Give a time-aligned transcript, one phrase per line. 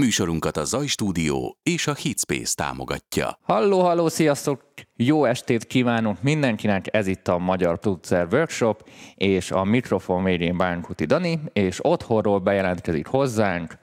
[0.00, 3.38] Műsorunkat a Zaj Stúdió és a Hitspace támogatja.
[3.42, 4.62] Halló, halló, sziasztok!
[4.96, 11.04] Jó estét kívánunk mindenkinek, ez itt a Magyar Producer Workshop, és a mikrofon végén Bánkuti
[11.04, 13.78] Dani, és otthonról bejelentkezik hozzánk.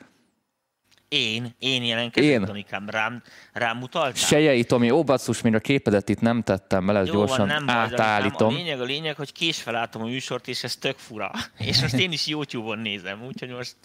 [1.07, 2.45] Én, én jelentkezem, Én.
[2.45, 3.21] Danikám, rám,
[3.53, 4.13] rám mutaltál?
[4.13, 7.65] Sejei Tomi, ó basszus, még a képedet itt nem tettem bele, Jó gyorsan van, nem
[7.65, 8.53] baj, átállítom.
[8.53, 11.31] A lényeg, a lényeg, hogy késfelálltam a műsort, és ez tök fura.
[11.57, 13.75] És most én is YouTube-on nézem, úgyhogy most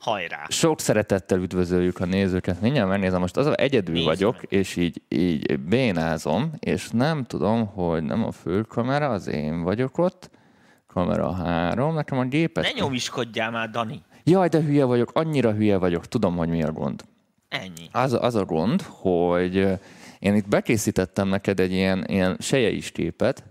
[0.00, 0.46] hajrá.
[0.48, 2.60] Sok szeretettel üdvözöljük a nézőket.
[2.60, 4.46] Mindjárt megnézem, most az egyedül Nézd vagyok, meg.
[4.48, 10.30] és így, így bénázom, és nem tudom, hogy nem a főkamera, az én vagyok ott,
[10.86, 12.64] kamera három, nekem a gépet...
[12.64, 14.02] Ne nyomiskodjál már, Dani.
[14.24, 17.04] Jaj, de hülye vagyok, annyira hülye vagyok, tudom, hogy mi a gond.
[17.48, 17.88] Ennyi.
[17.92, 19.68] Az, az a gond, hogy
[20.18, 23.44] én itt bekészítettem neked egy ilyen, ilyen sejei képet.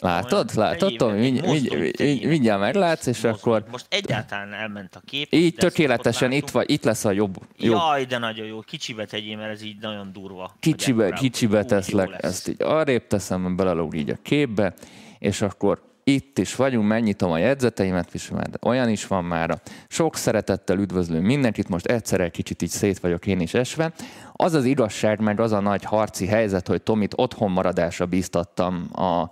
[0.00, 0.50] Látod?
[0.54, 1.18] Látod, Tomi?
[1.20, 2.26] Mindj- mindj- mindj-.
[2.26, 3.56] Mindjárt meglátsz, és Mozdulj.
[3.56, 5.26] akkor Most egyáltalán elment a kép.
[5.32, 8.60] így tökéletesen itt, vagy, itt lesz a jobb, jobb Jaj, de nagyon jó.
[8.60, 10.54] Kicsibe tegyél, mert ez így nagyon durva.
[10.60, 14.74] kicsibe, kicsibe teszlek, ezt így arrébb teszem, belelóg így a képbe,
[15.18, 19.60] és akkor itt is vagyunk, megnyitom a jegyzeteimet, és már olyan is van már.
[19.88, 23.92] Sok szeretettel üdvözlő mindenkit, most egyszerre egy kicsit így szét vagyok én is esve.
[24.32, 29.30] Az az igazság, meg az a nagy harci helyzet, hogy Tomit otthon maradásra bíztattam a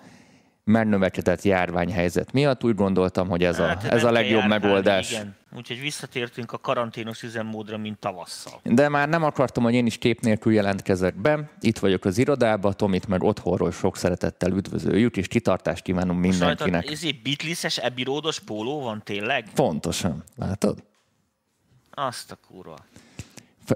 [0.69, 2.65] megnövekedett járványhelyzet miatt.
[2.65, 5.11] Úgy gondoltam, hogy ez a, Hát, ez a legjobb járkálni, megoldás.
[5.11, 5.37] Igen.
[5.57, 8.61] Úgyhogy visszatértünk a karanténos üzemmódra, mint tavasszal.
[8.63, 11.51] De már nem akartam, hogy én is kép nélkül jelentkezek be.
[11.61, 16.73] Itt vagyok az irodában, Tomit meg otthonról sok szeretettel üdvözöljük, és kitartást kívánunk mindenkinek.
[16.73, 19.51] Rajtad ezért Beatles-es ebiródos póló van tényleg?
[19.55, 20.83] Pontosan, látod?
[21.91, 22.77] Azt a kurva.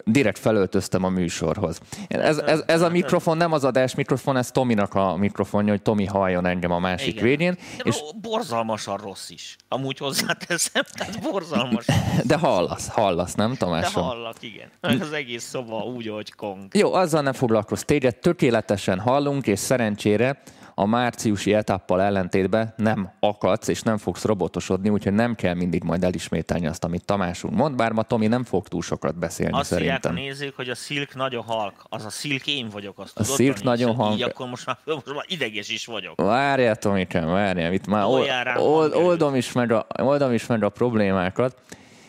[0.05, 1.81] Direkt felöltöztem a műsorhoz.
[2.09, 6.05] Ez, ez, ez a mikrofon nem az adás mikrofon, ez Tominak a mikrofonja, hogy Tomi
[6.05, 7.25] halljon engem a másik Igen.
[7.25, 7.55] végén.
[7.77, 9.57] De És, borzalmasan rossz is.
[9.69, 11.85] Amúgy hozzáteszem, tehát borzalmas.
[12.25, 14.03] de hallasz, hallasz, nem De Tamásom?
[14.03, 14.71] hallak, igen.
[14.81, 16.75] Az egész szoba úgy, hogy kong.
[16.75, 17.81] Jó, azzal ne foglalkozz.
[17.83, 20.43] Téged tökéletesen hallunk, és szerencsére
[20.75, 26.05] a márciusi etappal ellentétben nem akadsz, és nem fogsz robotosodni, úgyhogy nem kell mindig majd
[26.05, 30.15] elismételni azt, amit Tamásunk mond, bár ma Tomi nem fog túl sokat beszélni Azt szerintem.
[30.15, 31.75] nézők, hogy a szilk nagyon halk.
[31.89, 33.61] Az a szilk én vagyok, azt A tudod, Dani?
[33.63, 34.15] nagyon halk.
[34.15, 36.21] Így akkor most már, most már ideges is vagyok.
[36.21, 38.97] Várjál, Tomikám, várjál, itt már old, hangerőt.
[38.97, 41.57] oldom, is meg a, oldom is meg a problémákat.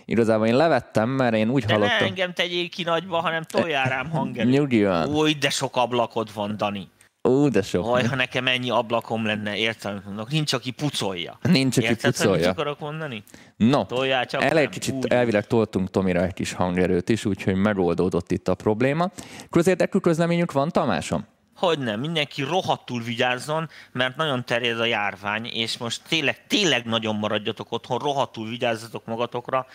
[0.06, 2.08] Igazából én levettem, mert én úgy De ne hallottam.
[2.08, 4.52] engem tegyél ki nagyba, hanem toljál rám hangerőt.
[4.54, 5.08] Nyugi van.
[5.16, 6.88] Új, de sok ablakod van, Dani.
[7.30, 7.86] Ú, de sok.
[7.86, 10.04] Vaj, ha nekem ennyi ablakom lenne, értem.
[10.30, 11.38] Nincs, aki pucolja.
[11.42, 12.50] Nincs, aki Érted, hogy pucolja.
[12.50, 13.24] akarok mondani?
[13.56, 13.86] No,
[14.30, 15.08] el egy kicsit Úgy.
[15.08, 19.12] elvileg toltunk Tomira egy kis hangerőt is, úgyhogy megoldódott itt a probléma.
[19.50, 21.26] Közérdekű közleményünk van, Tamásom?
[21.56, 27.16] Hogy nem, mindenki rohadtul vigyázzon, mert nagyon terjed a járvány, és most tényleg, tényleg nagyon
[27.16, 29.66] maradjatok otthon, rohadtul vigyázzatok magatokra,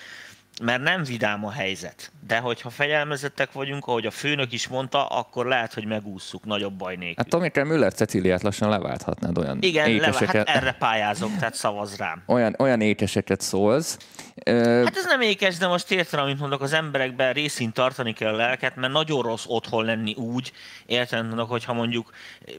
[0.62, 2.12] mert nem vidám a helyzet.
[2.26, 6.94] De hogyha fegyelmezettek vagyunk, ahogy a főnök is mondta, akkor lehet, hogy megússzuk nagyobb baj
[6.96, 7.14] nélkül.
[7.16, 10.48] Hát Tomikám Müller Ceciliát lassan leválthatnád olyan Igen, hát ékeseket.
[10.48, 12.22] erre pályázok, tehát szavaz rám.
[12.26, 13.98] olyan, olyan ékeseket szólsz.
[14.44, 18.32] Ö, Hát ez nem ékes, de most érted, amit mondok, az emberekben részint tartani kell
[18.32, 20.52] a lelket, mert nagyon rossz otthon lenni úgy,
[20.86, 22.10] érted, mondok, hogyha mondjuk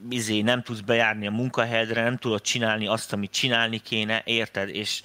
[0.10, 5.02] izé, nem tudsz bejárni a munkahelyedre, nem tudod csinálni azt, amit csinálni kéne, érted, és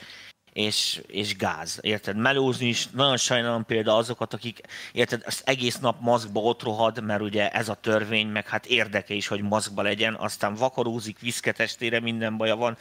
[0.55, 2.17] és, és gáz, érted?
[2.17, 4.61] Melózni is, nagyon sajnálom például azokat, akik,
[4.93, 9.15] érted, az egész nap maszkba ott rohad, mert ugye ez a törvény, meg hát érdeke
[9.15, 12.77] is, hogy maszkba legyen, aztán vakarózik, viszketestére, minden baja van,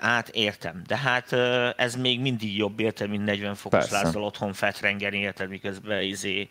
[0.00, 1.32] Hát értem, de hát
[1.76, 4.02] ez még mindig jobb, érted, mint 40 fokos Persze.
[4.02, 6.48] lázzal otthon fetrengeni, érted, miközben izé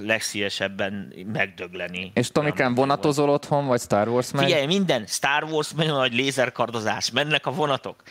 [0.00, 2.10] legszívesebben megdögleni.
[2.14, 4.44] és Tomikám, Nem vonatozol otthon, vagy Star Wars meg?
[4.44, 8.02] Figyelj, minden, Star Wars, nagyon nagy lézerkardozás, mennek a vonatok.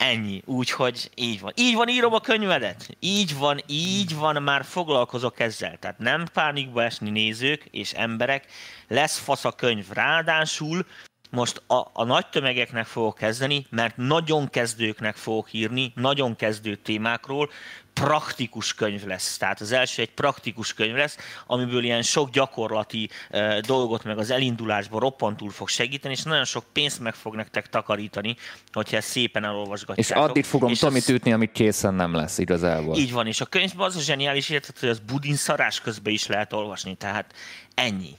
[0.00, 1.52] Ennyi, úgyhogy így van.
[1.56, 2.88] Így van, írom a könyvedet.
[3.00, 5.76] Így van, így van, már foglalkozok ezzel.
[5.78, 8.46] Tehát nem pánikba esni nézők és emberek,
[8.88, 9.86] lesz fasz a könyv.
[9.90, 10.86] Ráadásul
[11.30, 17.50] most a, a nagy tömegeknek fogok kezdeni, mert nagyon kezdőknek fogok írni, nagyon kezdő témákról,
[17.94, 19.36] praktikus könyv lesz.
[19.36, 24.30] Tehát az első egy praktikus könyv lesz, amiből ilyen sok gyakorlati uh, dolgot meg az
[24.30, 28.36] elindulásban roppantul fog segíteni, és nagyon sok pénzt meg fog nektek takarítani,
[28.72, 30.28] hogyha ezt szépen És elolvasgatjátok.
[30.28, 32.96] addig fogom És Tomit az- ütni, amíg készen nem lesz igazából.
[32.96, 36.26] Így van, és a könyvben az a zseniális érted, hogy az budin szarás közben is
[36.26, 37.34] lehet olvasni, tehát
[37.74, 38.16] ennyi.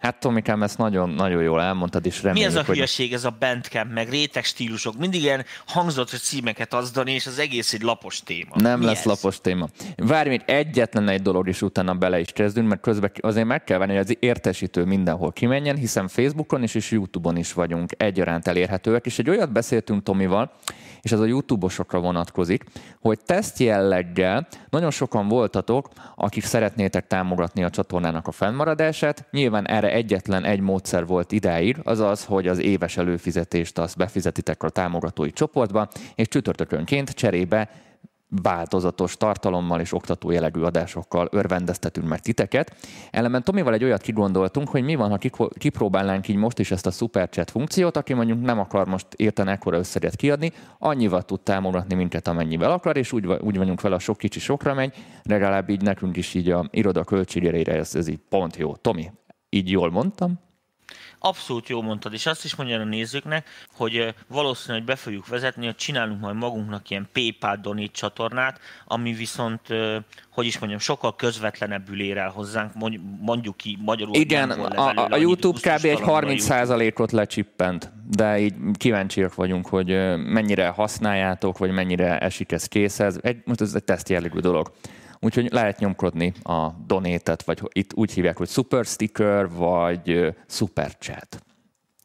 [0.00, 2.74] Hát Tomikám, ezt nagyon-nagyon jól elmondtad, és reméljük, Mi ez a hogy...
[2.74, 7.72] hülyeség, ez a bandcamp, meg réteg stílusok, mindig ilyen hangzott címeket azdani, és az egész
[7.72, 8.50] egy lapos téma.
[8.54, 9.04] Nem Mi lesz ez?
[9.04, 9.68] lapos téma.
[9.96, 13.78] Várj még egyetlen egy dolog, és utána bele is kezdünk, mert közben azért meg kell
[13.78, 19.06] venni, hogy az értesítő mindenhol kimenjen, hiszen Facebookon is és YouTube-on is vagyunk egyaránt elérhetőek,
[19.06, 20.52] és egy olyat beszéltünk Tomival,
[21.02, 22.64] és ez a YouTube-osokra vonatkozik,
[23.00, 29.26] hogy teszt jelleggel nagyon sokan voltatok, akik szeretnétek támogatni a csatornának a fennmaradását.
[29.30, 34.62] Nyilván erre egyetlen egy módszer volt idáig, az az, hogy az éves előfizetést azt befizetitek
[34.62, 37.68] a támogatói csoportba, és csütörtökönként cserébe
[38.42, 42.76] változatos tartalommal és oktató jellegű adásokkal örvendeztetünk meg titeket.
[43.10, 45.18] Ellenben Tomival egy olyat kigondoltunk, hogy mi van, ha
[45.58, 49.50] kipróbálnánk így most is ezt a super chat funkciót, aki mondjuk nem akar most érteni
[49.50, 53.98] ekkora összeget kiadni, annyival tud támogatni minket, amennyivel akar, és úgy, úgy vagyunk vele, a
[53.98, 58.20] sok kicsi sokra megy, legalább így nekünk is így a iroda költségére ez, ez így
[58.28, 58.76] pont jó.
[58.76, 59.10] Tomi,
[59.50, 60.40] így jól mondtam?
[61.22, 65.26] Abszolút jó mondtad, és azt is mondja a nézőknek, hogy ö, valószínű, hogy be fogjuk
[65.26, 69.60] vezetni, hogy csinálunk majd magunknak ilyen PayPal donate csatornát, ami viszont,
[70.30, 74.14] hogy is mondjam, sokkal közvetlenebbül ér el hozzánk, mondj- mondjuk ki magyarul.
[74.14, 75.84] Igen, a, a annyi YouTube kb.
[75.84, 82.52] egy gusztustalanul a 30%-ot lecsippent, de így kíváncsiak vagyunk, hogy mennyire használjátok, vagy mennyire esik
[82.52, 83.18] ez készhez.
[83.22, 84.72] Egy, most ez egy teszt jellegű dolog.
[85.20, 91.42] Úgyhogy lehet nyomkodni a donétet, vagy itt úgy hívják, hogy super sticker, vagy super chat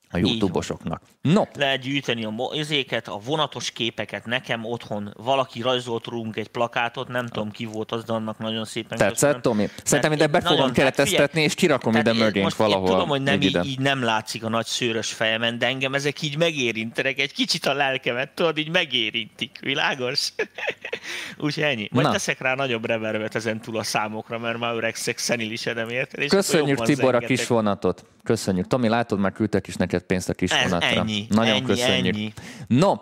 [0.09, 0.17] a.
[0.17, 1.01] YouTube-osoknak.
[1.33, 4.25] No, lehet gyűjteni a izéket, a vonatos képeket.
[4.25, 8.66] Nekem otthon valaki rajzolt rólunk egy plakátot, nem tudom ki volt az, de annak nagyon
[8.66, 9.42] szépen tetszett.
[9.42, 9.69] Tomi?
[9.83, 12.88] Szerintem ide be fogom kereteztetni, és kirakom ide én mögénk valahol.
[12.88, 16.38] Tudom, hogy nem így, így nem látszik a nagy szőrös fejemen, de engem ezek így
[16.38, 20.33] megérintenek, egy kicsit a lelkemet, tudod, így megérintik, világos?
[21.38, 21.88] Úgyhogy ennyi.
[21.92, 22.12] Majd Na.
[22.12, 26.30] teszek rá nagyobb reverbet ezen túl a számokra, mert már öregszek, szenilisem érted.
[26.30, 28.06] Köszönjük Tibor a kis vonatot.
[28.25, 28.68] Köszönjük.
[28.68, 30.88] Tomi, látod, már küldtek is neked pénzt a kis Ez vonatra.
[30.88, 32.15] ennyi, Nagyon ennyi, köszönjük.
[32.15, 32.33] ennyi.
[32.67, 32.94] No,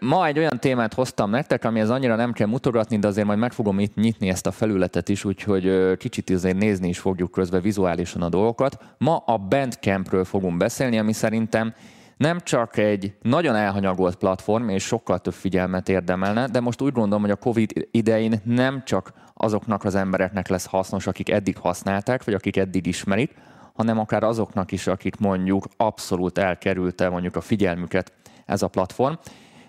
[0.00, 3.38] ma egy olyan témát hoztam nektek, ami ez annyira nem kell mutogatni, de azért majd
[3.38, 7.62] meg fogom itt nyitni ezt a felületet is, úgyhogy kicsit azért nézni is fogjuk közben
[7.62, 8.78] vizuálisan a dolgokat.
[8.98, 11.74] Ma a Bandcampről fogunk beszélni, ami szerintem
[12.16, 17.22] nem csak egy nagyon elhanyagolt platform, és sokkal több figyelmet érdemelne, de most úgy gondolom,
[17.22, 22.34] hogy a Covid idején nem csak azoknak az embereknek lesz hasznos, akik eddig használták, vagy
[22.34, 23.34] akik eddig ismerik,
[23.74, 28.12] hanem akár azoknak is, akik mondjuk abszolút elkerülte mondjuk a figyelmüket
[28.46, 29.14] ez a platform.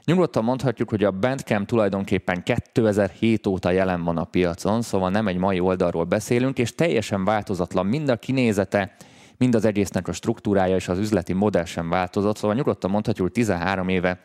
[0.06, 5.38] Nyugodtan mondhatjuk, hogy a Bandcamp tulajdonképpen 2007 óta jelen van a piacon, szóval nem egy
[5.38, 8.96] mai oldalról beszélünk, és teljesen változatlan mind a kinézete,
[9.38, 13.36] mind az egésznek a struktúrája és az üzleti modell sem változott, szóval nyugodtan mondhatjuk, hogy
[13.36, 14.20] 13 éve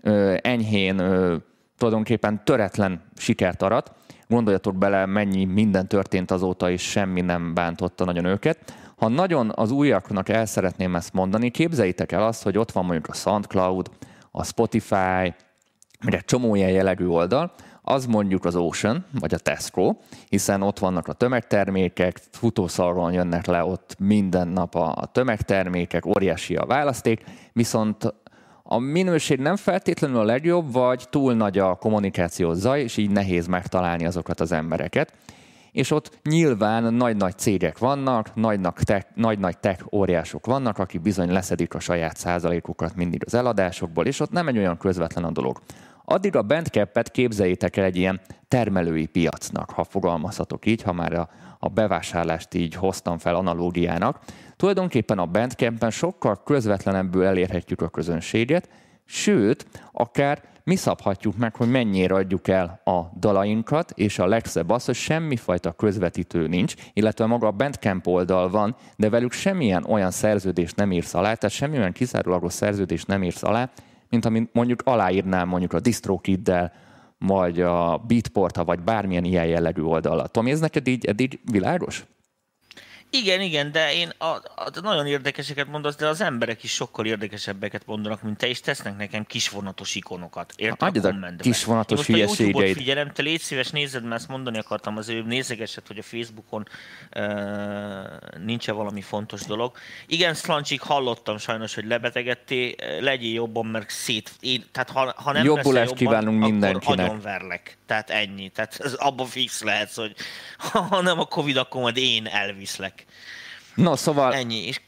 [0.00, 1.36] ö, enyhén ö,
[1.76, 3.92] tulajdonképpen töretlen sikert arat.
[4.28, 8.87] Gondoljatok bele, mennyi minden történt azóta, és semmi nem bántotta nagyon őket.
[8.98, 13.06] Ha nagyon az újaknak el szeretném ezt mondani, képzeljétek el azt, hogy ott van mondjuk
[13.06, 13.90] a SoundCloud,
[14.30, 15.34] a Spotify,
[16.04, 17.52] meg egy csomó ilyen jellegű oldal,
[17.82, 19.96] az mondjuk az Ocean, vagy a Tesco,
[20.28, 26.66] hiszen ott vannak a tömegtermékek, futószalon jönnek le ott minden nap a tömegtermékek, óriási a
[26.66, 28.14] választék, viszont
[28.62, 33.46] a minőség nem feltétlenül a legjobb, vagy túl nagy a kommunikáció zaj, és így nehéz
[33.46, 35.12] megtalálni azokat az embereket.
[35.72, 38.34] És ott nyilván nagy-nagy cégek vannak,
[39.14, 44.30] nagy-nagy tech, óriások vannak, akik bizony leszedik a saját százalékukat mindig az eladásokból, és ott
[44.30, 45.60] nem egy olyan közvetlen a dolog.
[46.04, 51.28] Addig a Bandcamp-et képzeljétek el egy ilyen termelői piacnak, ha fogalmazhatok így, ha már a,
[51.58, 54.18] a bevásárlást így hoztam fel analógiának.
[54.56, 58.68] Tulajdonképpen a Bandcampen sokkal közvetlenebbül elérhetjük a közönséget,
[59.04, 64.84] sőt, akár mi szabhatjuk meg, hogy mennyire adjuk el a dalainkat, és a legszebb az,
[64.84, 70.76] hogy semmifajta közvetítő nincs, illetve maga a Bandcamp oldal van, de velük semmilyen olyan szerződést
[70.76, 73.70] nem írsz alá, tehát semmilyen kizárólagos szerződést nem írsz alá,
[74.10, 76.72] mint amit mondjuk aláírnál mondjuk a DistroKid-del,
[77.18, 80.32] vagy a beatport vagy bármilyen ilyen jellegű oldallat.
[80.32, 82.06] Tomi, ez neked így eddig világos?
[83.10, 87.86] Igen, igen, de én a, a, nagyon érdekeseket mondasz, de az emberek is sokkal érdekesebbeket
[87.86, 90.52] mondanak, mint te, és tesznek nekem kisvonatos ikonokat.
[90.56, 90.88] Érted?
[90.88, 92.76] Adjad a kisvonatos hülyeségeid.
[92.76, 96.66] figyelem, te légy szíves, nézed, mert ezt mondani akartam, az ő nézegesed, hogy a Facebookon
[97.16, 97.24] uh,
[98.44, 99.76] nincs-e valami fontos dolog.
[100.06, 104.30] Igen, Szlancsik, hallottam sajnos, hogy lebetegedtél, legyél jobban, mert szét...
[104.40, 107.06] Én, tehát ha, ha nem Jobbulást jobban, kívánunk akkor mindenkinek.
[107.06, 107.78] agyonverlek.
[107.86, 108.48] Tehát ennyi.
[108.48, 110.14] Tehát ez abban fix lehetsz, hogy
[110.90, 112.97] ha nem a Covid, akkor majd én elviszlek.
[113.74, 114.66] No, szóval Ennyi.
[114.66, 114.80] És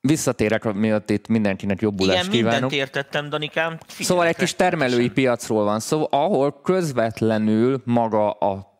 [0.00, 2.60] visszatérek, miatt itt mindenkinek jobbulást igen, kívánok.
[2.60, 3.78] mindent értettem, Danikám.
[3.86, 5.14] Figyelek Szóval egy kis termelői rettenetesen.
[5.14, 8.74] piacról van szó, ahol közvetlenül maga a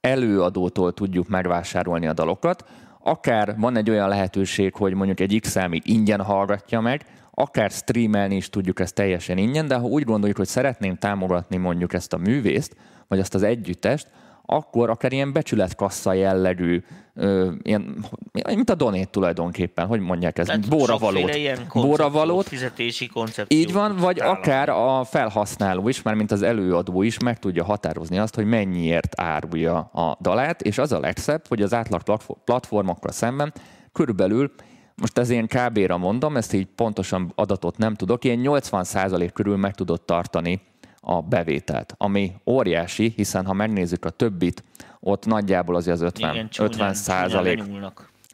[0.00, 2.64] előadótól tudjuk megvásárolni a dalokat.
[3.06, 8.50] akár van egy olyan lehetőség, hogy mondjuk egy X ingyen hallgatja meg, akár streamelni is
[8.50, 12.76] tudjuk ezt teljesen ingyen, de ha úgy gondoljuk, hogy szeretném támogatni mondjuk ezt a művészt,
[13.08, 14.10] vagy ezt az együttest,
[14.46, 16.82] akkor akár ilyen becsületkassa jellegű,
[17.14, 18.04] ö, ilyen,
[18.44, 21.72] mint a donét tulajdonképpen, hogy mondják ezt, bóravalót.
[21.72, 22.48] Bóravalót.
[22.48, 23.58] Fizetési koncepció.
[23.58, 24.38] Így van, vagy találom.
[24.38, 29.20] akár a felhasználó is, már mint az előadó is meg tudja határozni azt, hogy mennyiért
[29.20, 32.02] árulja a dalát, és az a legszebb, hogy az átlag
[32.44, 33.52] platformokkal szemben
[33.92, 34.52] körülbelül
[34.96, 39.74] most ez én kb-ra mondom, ezt így pontosan adatot nem tudok, ilyen 80% körül meg
[39.74, 40.60] tudott tartani
[41.04, 44.64] a bevételt, ami óriási, hiszen ha megnézzük a többit,
[45.00, 47.62] ott nagyjából az az 50, Igen, csúnyán, 50 százalék.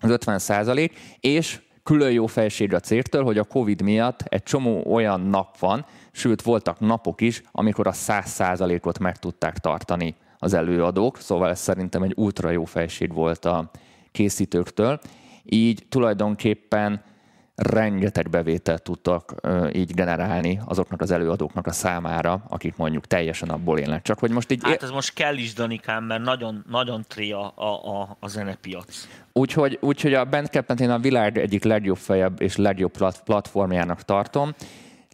[0.00, 4.82] Az 50 százalék, és külön jó felség a cégtől, hogy a Covid miatt egy csomó
[4.92, 10.54] olyan nap van, sőt voltak napok is, amikor a 100 százalékot meg tudták tartani az
[10.54, 13.70] előadók, szóval ez szerintem egy ultra jó felség volt a
[14.12, 15.00] készítőktől.
[15.44, 17.02] Így tulajdonképpen
[17.62, 19.34] rengeteg bevételt tudtak
[19.72, 24.02] így generálni azoknak az előadóknak a számára, akik mondjuk teljesen abból élnek.
[24.02, 24.60] Csak hogy most így...
[24.62, 29.08] Hát ez most kell is, Danikám, mert nagyon, nagyon tria a, a, a zenepiac.
[29.32, 32.92] Úgyhogy, úgyhogy a Bandcamp-et én a világ egyik legjobb fejebb és legjobb
[33.24, 34.54] platformjának tartom,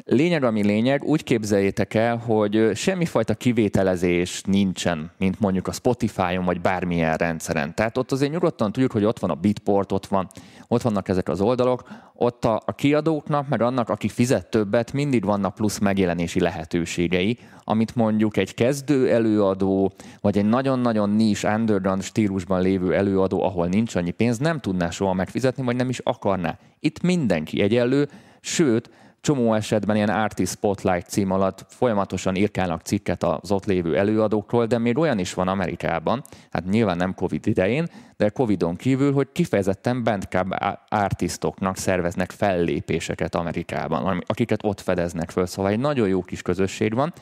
[0.04, 6.60] Lényeg, ami lényeg, úgy képzeljétek el, hogy semmifajta kivételezés nincsen, mint mondjuk a Spotify-on vagy
[6.60, 7.74] bármilyen rendszeren.
[7.74, 10.28] Tehát ott azért nyugodtan tudjuk, hogy ott van a Bitport, ott, van,
[10.68, 11.82] ott vannak ezek az oldalok,
[12.14, 17.94] ott a, a kiadóknak, meg annak, aki fizet többet, mindig vannak plusz megjelenési lehetőségei, amit
[17.94, 24.10] mondjuk egy kezdő előadó, vagy egy nagyon-nagyon nis underground stílusban lévő előadó, ahol nincs annyi
[24.10, 26.58] pénz, nem tudná soha megfizetni, vagy nem is akarná.
[26.80, 28.08] Itt mindenki egyenlő,
[28.40, 28.90] sőt,
[29.26, 34.78] csomó esetben ilyen Artist Spotlight cím alatt folyamatosan írkálnak cikket az ott lévő előadókról, de
[34.78, 40.02] még olyan is van Amerikában, hát nyilván nem Covid idején, de Covidon kívül, hogy kifejezetten
[40.02, 46.95] Bandcamp artistoknak szerveznek fellépéseket Amerikában, akiket ott fedeznek föl, szóval egy nagyon jó kis közösség
[46.95, 47.12] van,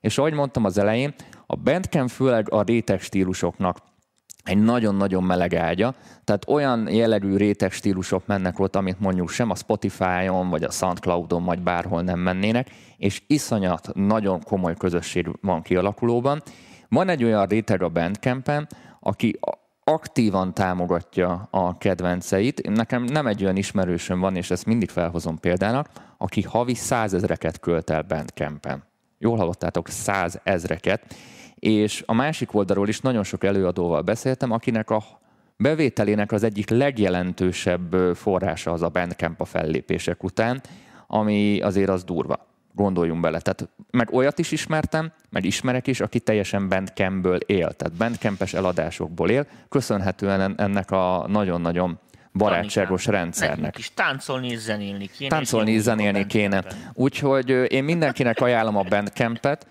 [0.00, 1.14] és ahogy mondtam az elején,
[1.46, 3.78] a Bandcamp főleg a réteg stílusoknak
[4.48, 9.54] egy nagyon-nagyon meleg ágya, tehát olyan jellegű réteg stílusok mennek ott, amit mondjuk sem a
[9.54, 16.42] Spotify-on, vagy a Soundcloud-on, vagy bárhol nem mennének, és iszonyat nagyon komoly közösség van kialakulóban.
[16.88, 18.68] Van egy olyan réteg a Bandcampen,
[19.00, 19.38] aki
[19.84, 22.70] aktívan támogatja a kedvenceit.
[22.70, 25.88] Nekem nem egy olyan ismerősöm van, és ezt mindig felhozom példának,
[26.18, 28.84] aki havi százezreket költ el Bandcampen.
[29.18, 31.14] Jól hallottátok, százezreket
[31.58, 35.02] és a másik oldalról is nagyon sok előadóval beszéltem, akinek a
[35.56, 40.60] bevételének az egyik legjelentősebb forrása az a Bandcamp a fellépések után,
[41.06, 42.46] ami azért az durva.
[42.74, 43.40] Gondoljunk bele.
[43.40, 49.30] Tehát, meg olyat is ismertem, meg ismerek is, aki teljesen Bandcampből él, tehát Bandcampes eladásokból
[49.30, 51.98] él, köszönhetően ennek a nagyon-nagyon
[52.32, 53.22] barátságos Tanikán.
[53.22, 53.78] rendszernek.
[53.78, 55.30] Is táncolni és zenélni kéne.
[55.30, 56.64] Táncolni és zenélni kéne.
[56.94, 59.66] Úgyhogy én mindenkinek ajánlom a Bandcampet,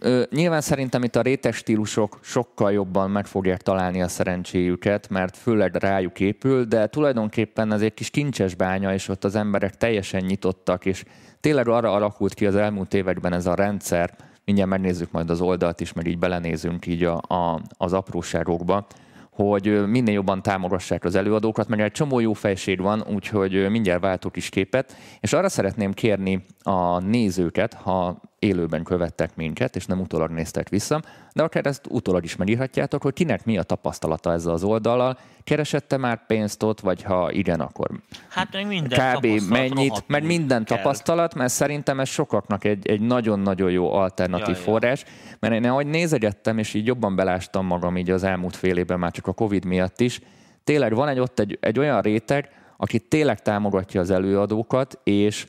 [0.00, 5.36] Ö, nyilván szerintem itt a rétes stílusok sokkal jobban meg fogják találni a szerencséjüket, mert
[5.36, 10.24] főleg rájuk épül, de tulajdonképpen ez egy kis kincses bánya, és ott az emberek teljesen
[10.24, 11.04] nyitottak, és
[11.40, 15.80] tényleg arra alakult ki az elmúlt években ez a rendszer, mindjárt megnézzük majd az oldalt
[15.80, 18.86] is, meg így belenézünk így a, a, az apróságokba,
[19.30, 24.36] hogy minél jobban támogassák az előadókat, mert egy csomó jó fejség van, úgyhogy mindjárt váltok
[24.36, 30.30] is képet, és arra szeretném kérni a nézőket, ha élőben követtek minket, és nem utólag
[30.30, 31.02] néztek vissza,
[31.32, 35.96] de akár ezt utólag is megírhatjátok, hogy kinek mi a tapasztalata ezzel az oldallal, keresette
[35.96, 37.90] már pénzt ott, vagy ha igen, akkor
[38.28, 39.48] hát meg minden kb.
[39.48, 40.76] mennyit, mert minden kell.
[40.76, 45.36] tapasztalat, mert szerintem ez sokaknak egy, egy nagyon-nagyon jó alternatív ja, forrás, ja.
[45.40, 49.10] mert én ahogy nézegettem, és így jobban belástam magam így az elmúlt fél évben, már
[49.10, 50.20] csak a Covid miatt is,
[50.64, 55.46] tényleg van egy ott egy, egy olyan réteg, aki tényleg támogatja az előadókat, és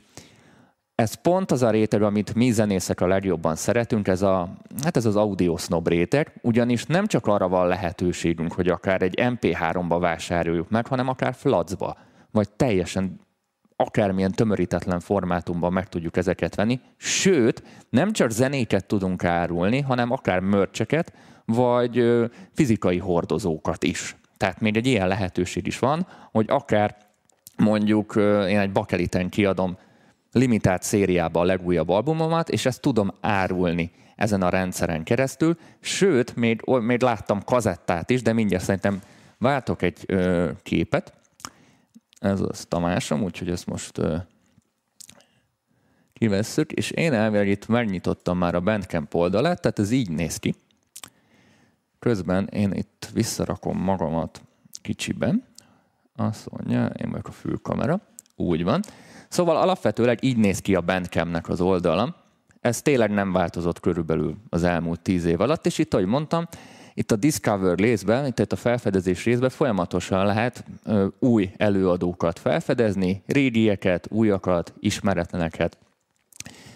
[1.00, 4.50] ez pont az a réteg, amit mi zenészek a legjobban szeretünk, ez, a,
[4.84, 9.14] hát ez az audio snob réteg, ugyanis nem csak arra van lehetőségünk, hogy akár egy
[9.18, 11.98] MP3-ba vásároljuk meg, hanem akár flacba,
[12.32, 13.20] vagy teljesen
[13.76, 20.40] akármilyen tömörítetlen formátumban meg tudjuk ezeket venni, sőt, nem csak zenéket tudunk árulni, hanem akár
[20.40, 21.14] mörcseket,
[21.46, 22.04] vagy
[22.54, 24.16] fizikai hordozókat is.
[24.38, 26.98] Tehát még egy ilyen lehetőség is van, hogy akár
[27.58, 28.14] mondjuk
[28.48, 29.78] én egy bakeliten kiadom
[30.32, 35.58] limitált szériába a legújabb albumomat, és ezt tudom árulni ezen a rendszeren keresztül.
[35.80, 39.02] Sőt, még, még láttam kazettát is, de mindjárt szerintem
[39.38, 41.14] váltok egy ö, képet.
[42.20, 44.16] Ez az Tamásom, úgyhogy ezt most ö,
[46.14, 50.56] kivesszük, és én elvileg itt megnyitottam már a Bandcamp oldalát, tehát ez így néz ki.
[52.00, 54.42] Közben én itt visszarakom magamat
[54.82, 55.44] kicsiben,
[56.16, 58.02] Azt mondja, én vagyok a fülkamera.
[58.36, 58.82] Úgy van.
[59.30, 62.16] Szóval alapvetőleg így néz ki a Bandcampnek az oldala.
[62.62, 66.48] Ez tényleg nem változott körülbelül az elmúlt tíz év alatt, és itt, ahogy mondtam,
[66.94, 74.08] itt a Discover részben, itt a felfedezés részben folyamatosan lehet ö, új előadókat felfedezni, régieket,
[74.12, 75.78] újakat, ismeretleneket,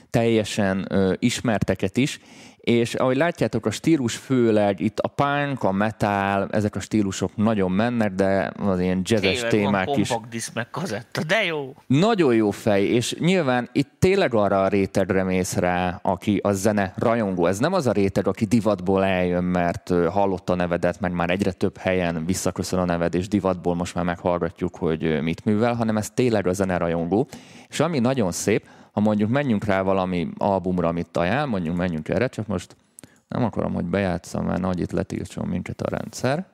[0.09, 2.19] teljesen ö, ismerteket is,
[2.63, 7.71] és ahogy látjátok, a stílus főleg itt a punk, a metal, ezek a stílusok nagyon
[7.71, 10.51] mennek, de az ilyen jazzes Tényleg témák van is.
[10.53, 11.73] meg kazetta, de jó.
[11.87, 16.93] Nagyon jó fej, és nyilván itt tényleg arra a rétegre mész rá, aki a zene
[16.97, 17.45] rajongó.
[17.45, 21.51] Ez nem az a réteg, aki divatból eljön, mert hallotta a nevedet, meg már egyre
[21.51, 26.09] több helyen visszaköszön a neved, és divatból most már meghallgatjuk, hogy mit művel, hanem ez
[26.09, 27.27] tényleg a zene rajongó.
[27.69, 32.27] És ami nagyon szép, ha mondjuk menjünk rá valami albumra, amit ajánl, mondjuk menjünk erre,
[32.27, 32.75] csak most
[33.27, 36.45] nem akarom, hogy bejátszom, mert nagy itt letiltson minket a rendszer.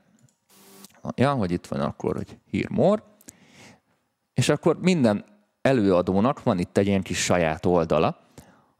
[1.15, 3.01] Ja, hogy itt van akkor, hogy Hear More.
[4.33, 5.25] És akkor minden
[5.61, 8.19] előadónak van itt egy ilyen kis saját oldala,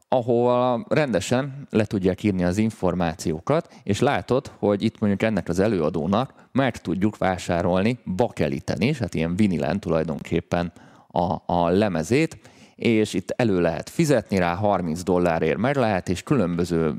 [0.08, 6.48] ahol rendesen le tudják írni az információkat, és látod, hogy itt mondjuk ennek az előadónak
[6.52, 10.72] meg tudjuk vásárolni bakeliten is, hát ilyen vinilen tulajdonképpen
[11.08, 12.38] a, a lemezét,
[12.80, 16.94] és itt elő lehet fizetni rá, 30 dollárért meg lehet, és különböző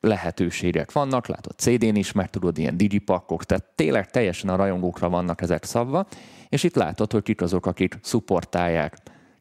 [0.00, 5.40] lehetőségek vannak, látod CD-n is, meg tudod, ilyen digipakkok, tehát tényleg teljesen a rajongókra vannak
[5.40, 6.06] ezek szabva,
[6.48, 8.96] és itt látod, hogy kik azok, akik szupportálják,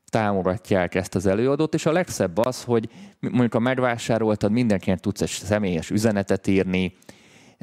[0.09, 2.89] támogatják ezt az előadót, és a legszebb az, hogy
[3.19, 6.93] mondjuk a megvásároltad, mindenkinek tudsz egy személyes üzenetet írni,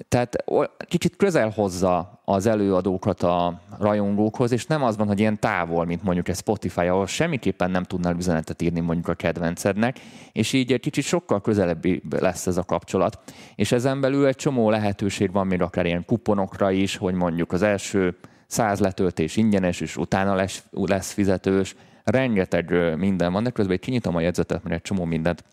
[0.09, 0.45] tehát
[0.89, 6.03] kicsit közel hozza az előadókat a rajongókhoz, és nem az van, hogy ilyen távol, mint
[6.03, 10.01] mondjuk egy Spotify, ahol semmiképpen nem tudnál üzenetet írni mondjuk a kedvencednek,
[10.33, 13.19] és így egy kicsit sokkal közelebbi lesz ez a kapcsolat.
[13.55, 17.63] És ezen belül egy csomó lehetőség van még akár ilyen kuponokra is, hogy mondjuk az
[17.63, 18.17] első
[18.47, 24.21] száz letöltés ingyenes, és utána lesz, lesz fizetős, rengeteg minden van, de közben kinyitom a
[24.21, 25.45] jegyzetet, mert egy csomó mindent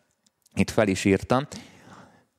[0.55, 1.47] itt fel is írtam.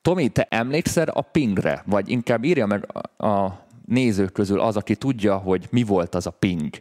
[0.03, 1.83] Tomi, te emlékszel a pingre?
[1.87, 6.31] Vagy inkább írja meg a nézők közül az, aki tudja, hogy mi volt az a
[6.31, 6.77] ping.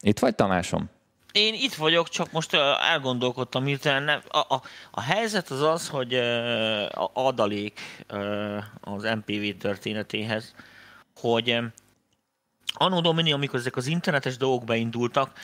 [0.00, 0.88] Itt vagy, Tamásom?
[1.32, 2.54] Én itt vagyok, csak most
[2.90, 4.02] elgondolkodtam hirtelen.
[4.02, 4.20] Nem.
[4.28, 7.80] A, a, a helyzet az az, hogy a adalék
[8.80, 10.54] az MPV történetéhez,
[11.14, 11.64] hogy ö,
[12.78, 15.38] Anno Domini, amikor ezek az internetes dolgok beindultak,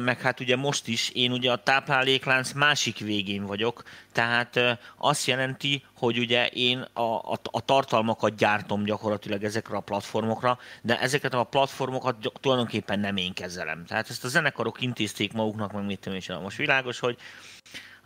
[0.00, 4.60] meg hát ugye most is, én ugye a tápláléklánc másik végén vagyok, tehát
[4.96, 11.00] azt jelenti, hogy ugye én a, a, a tartalmakat gyártom gyakorlatilag ezekre a platformokra, de
[11.00, 13.84] ezeket a platformokat tulajdonképpen nem én kezelem.
[13.84, 16.42] Tehát ezt a zenekarok intézték maguknak, meg mit tudom én.
[16.42, 17.18] Most világos, hogy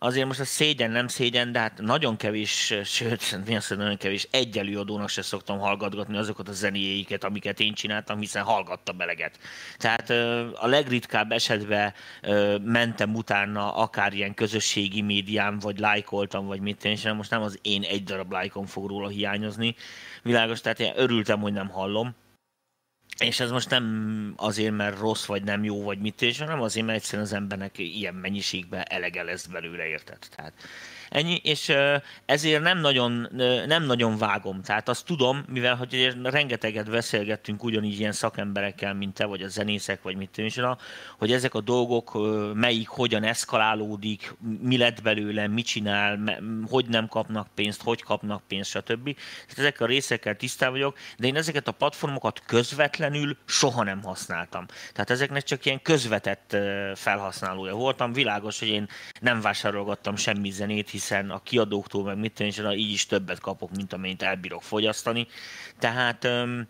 [0.01, 3.97] azért most a szégyen nem szégyen, de hát nagyon kevés, sőt, mi azt mondom, nagyon
[3.97, 9.39] kevés egy előadónak se szoktam hallgatgatni azokat a zenéjeiket, amiket én csináltam, hiszen hallgatta beleget.
[9.77, 10.11] Tehát
[10.55, 11.95] a legritkább esetben
[12.63, 17.59] mentem utána akár ilyen közösségi médián, vagy lájkoltam, vagy mit én sem, most nem az
[17.63, 19.75] én egy darab lájkom fog róla hiányozni.
[20.23, 22.15] Világos, tehát én örültem, hogy nem hallom.
[23.19, 26.87] És ez most nem azért, mert rossz, vagy nem jó, vagy mit és, hanem azért,
[26.87, 30.19] mert egyszerűen az embernek ilyen mennyiségben elege lesz belőle, érted?
[30.37, 30.53] Tehát
[31.11, 31.73] ennyi, és
[32.27, 33.29] ezért nem nagyon,
[33.67, 34.63] nem nagyon vágom.
[34.63, 40.03] Tehát azt tudom, mivel hogy rengeteget beszélgettünk ugyanígy ilyen szakemberekkel, mint te, vagy a zenészek,
[40.03, 40.77] vagy mit tudom
[41.19, 42.19] hogy ezek a dolgok
[42.55, 46.19] melyik hogyan eszkalálódik, mi lett belőle, mit csinál,
[46.71, 49.05] hogy nem kapnak pénzt, hogy kapnak pénzt, stb.
[49.15, 54.67] Tehát ezekkel a részekkel tisztában vagyok, de én ezeket a platformokat közvetlenül soha nem használtam.
[54.93, 56.57] Tehát ezeknek csak ilyen közvetett
[56.95, 58.13] felhasználója voltam.
[58.13, 58.89] Világos, hogy én
[59.21, 63.93] nem vásárolgattam semmi zenét, hiszen a kiadóktól meg mit tudom, így is többet kapok, mint
[63.93, 65.27] amennyit elbírok fogyasztani.
[65.79, 66.69] Tehát öm,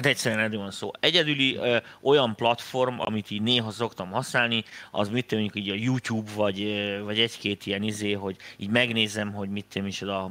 [0.00, 0.90] de egyszerűen erről van szó.
[1.00, 6.30] Egyedüli ö, olyan platform, amit így néha szoktam használni, az mit tudom, így a YouTube,
[6.34, 10.30] vagy, ö, vagy egy-két ilyen izé, hogy így megnézem, hogy mit tudom, is a,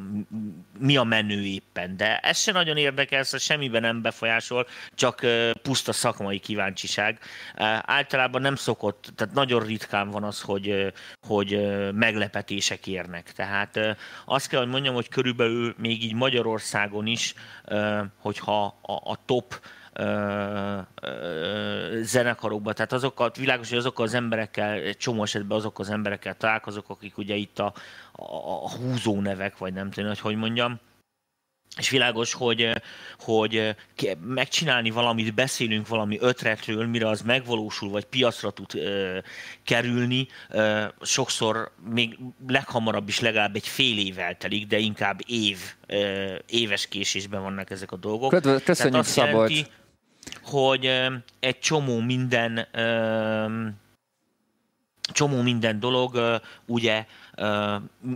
[0.79, 1.97] mi a menő éppen.
[1.97, 7.19] De ez se nagyon érdekel, ez semmiben nem befolyásol, csak ö, puszta szakmai kíváncsiság.
[7.55, 10.87] Ö, általában nem szokott, tehát nagyon ritkán van az, hogy, ö,
[11.27, 13.31] hogy ö, meglepetések érnek.
[13.31, 13.91] Tehát ö,
[14.25, 17.33] azt kell, hogy mondjam, hogy körülbelül még így Magyarországon is,
[17.65, 19.53] ö, hogyha a, a top
[22.01, 26.89] zenekarokba, tehát azokat, világos, hogy azokkal az emberekkel, egy csomó esetben azokkal az emberekkel találkozok,
[26.89, 27.73] akik ugye itt a,
[28.11, 28.23] a,
[28.63, 30.79] a húzó nevek, vagy nem tudom, hogy hogy mondjam,
[31.77, 32.71] és világos, hogy,
[33.19, 39.17] hogy ke- megcsinálni valamit, beszélünk valami ötletről, mire az megvalósul, vagy piacra tud ö,
[39.63, 46.35] kerülni, ö, sokszor még leghamarabb is legalább egy fél év eltelik, de inkább év, ö,
[46.49, 48.29] éves késésben vannak ezek a dolgok.
[48.29, 49.51] Köszönjük, Tehát azt Szabolcs.
[49.51, 49.71] jelenti,
[50.43, 50.85] hogy
[51.39, 52.67] egy csomó minden
[55.13, 57.05] csomó minden dolog, ugye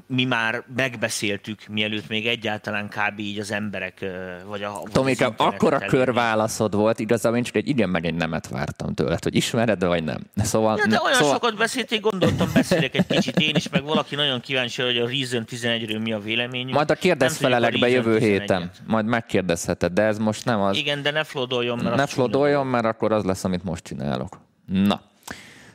[0.08, 3.20] mi már megbeszéltük, mielőtt még egyáltalán kb.
[3.20, 4.06] így az emberek,
[4.46, 4.82] vagy a...
[4.92, 9.24] Tomika, akkor a körválaszod volt, igazából én csak egy igen meg egy nemet vártam tőled,
[9.24, 10.20] hogy ismered, vagy nem.
[10.36, 11.34] Szóval, ja, de olyan szóval...
[11.34, 15.44] sokat beszélték, gondoltam beszélek egy kicsit én is, meg valaki nagyon kíváncsi, hogy a Reason
[15.50, 16.74] 11-ről mi a véleményünk.
[16.74, 20.78] Majd a kérdezfelelek be jövő héten, majd megkérdezheted, de ez most nem az...
[20.78, 21.96] Igen, de ne flodoljon, mert...
[21.96, 24.40] Ne flodoljon, mert akkor az lesz, amit most csinálok.
[24.66, 25.02] Na,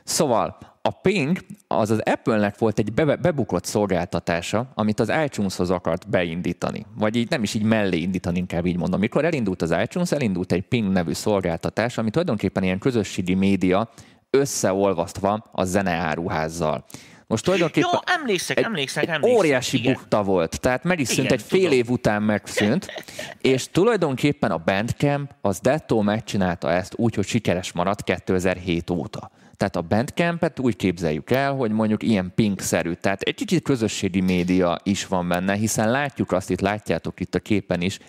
[0.05, 1.37] Szóval a Ping
[1.67, 6.85] az az Apple-nek volt egy be- bebukott szolgáltatása, amit az iTunes-hoz akart beindítani.
[6.97, 8.99] Vagy így nem is így mellé indítani, inkább így mondom.
[8.99, 13.89] Mikor elindult az iTunes, elindult egy Ping nevű szolgáltatás, ami tulajdonképpen ilyen közösségi média
[14.29, 16.85] összeolvasztva a zeneáruházzal.
[17.27, 19.37] Most tulajdonképpen Jó, emlékszek, egy, emlékszek, egy emlékszek.
[19.37, 19.93] óriási igen.
[19.93, 21.63] bukta volt, tehát meg is szűnt, egy tudom.
[21.63, 22.87] fél év után megszűnt,
[23.41, 29.31] és tulajdonképpen a Bandcamp az dettó megcsinálta ezt úgy, hogy sikeres maradt 2007 óta.
[29.57, 34.79] Tehát a Bandcampet úgy képzeljük el, hogy mondjuk ilyen pink-szerű, tehát egy kicsit közösségi média
[34.83, 37.99] is van benne, hiszen látjuk azt, itt látjátok itt a képen is,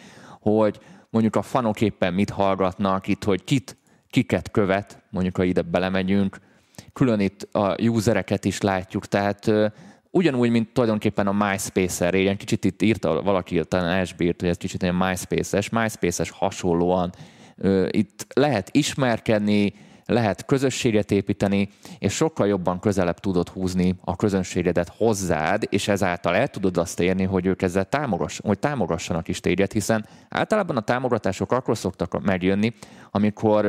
[0.41, 0.79] hogy
[1.11, 3.77] mondjuk a fanok éppen mit hallgatnak, itt, hogy kit,
[4.11, 6.39] kiket követ, mondjuk ha ide belemegyünk,
[6.93, 9.51] külön itt a usereket is látjuk, tehát
[10.11, 14.83] ugyanúgy, mint tulajdonképpen a MySpace-el régen, kicsit itt írta valaki, talán írt, hogy ez kicsit
[14.83, 17.13] ilyen MySpace-es, MySpace-es hasonlóan
[17.91, 19.75] itt lehet ismerkedni,
[20.07, 26.49] lehet közösséget építeni, és sokkal jobban közelebb tudod húzni a közönségedet hozzád, és ezáltal el
[26.49, 31.53] tudod azt érni, hogy ők ezzel támogass, hogy támogassanak is téged, hiszen általában a támogatások
[31.53, 32.73] akkor szoktak megjönni,
[33.11, 33.67] amikor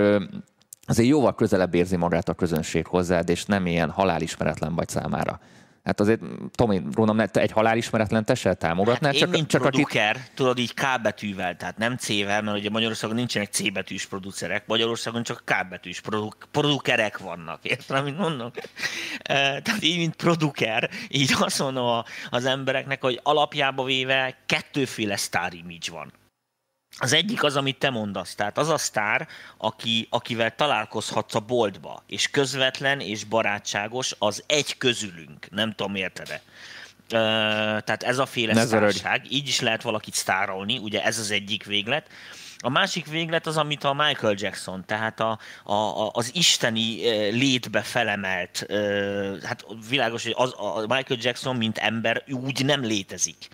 [0.86, 5.40] azért jóval közelebb érzi magát a közönség hozzád, és nem ilyen halálismeretlen vagy számára.
[5.88, 6.22] Hát azért,
[6.52, 9.12] Tomi, Rónam, te egy halálismeretlen te se támogatnál?
[9.12, 10.32] Hát csak, én, mint csak producer, akit...
[10.36, 15.24] tudod, így K betűvel, tehát nem C-vel, mert ugye Magyarországon nincsenek C betűs producerek, Magyarországon
[15.24, 18.56] csak K betűs produ- produkerek vannak, érted, amit mondok?
[19.24, 25.92] Tehát így, mint produker, így azt mondom az embereknek, hogy alapjába véve kettőféle sztár image
[25.92, 26.12] van.
[27.00, 32.04] Az egyik az, amit te mondasz, tehát az a sztár, aki, akivel találkozhatsz a boltba,
[32.08, 36.42] és közvetlen és barátságos, az egy közülünk, nem tudom érted-e.
[37.82, 41.66] Tehát ez a féle ne sztárság, így is lehet valakit sztárolni, ugye ez az egyik
[41.66, 42.08] véglet.
[42.60, 48.66] A másik véglet az, amit a Michael Jackson, tehát a, a, az isteni létbe felemelt,
[49.44, 53.48] hát világos, hogy az, a Michael Jackson, mint ember úgy nem létezik.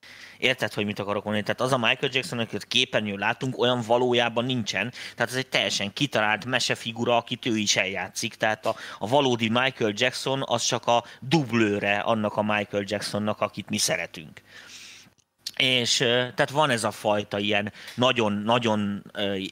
[0.44, 1.46] Érted, hogy mit akarok mondani?
[1.46, 4.92] Tehát az a Michael Jackson, akit képernyőn látunk, olyan valójában nincsen.
[5.16, 8.36] Tehát ez egy teljesen kitalált mesefigura, akit ő is eljátszik.
[8.36, 13.70] Tehát a, a valódi Michael Jackson az csak a dublőre annak a Michael Jacksonnak, akit
[13.70, 14.42] mi szeretünk.
[15.58, 19.04] És tehát van ez a fajta ilyen nagyon-nagyon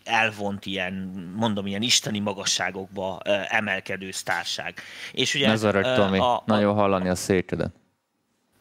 [0.03, 0.93] elvont ilyen,
[1.35, 4.73] mondom, ilyen isteni magasságokba emelkedő sztárság.
[5.11, 5.47] És ugye...
[5.47, 6.19] Ne Tomi.
[6.19, 7.80] A, a, nagyon hallani a székedet.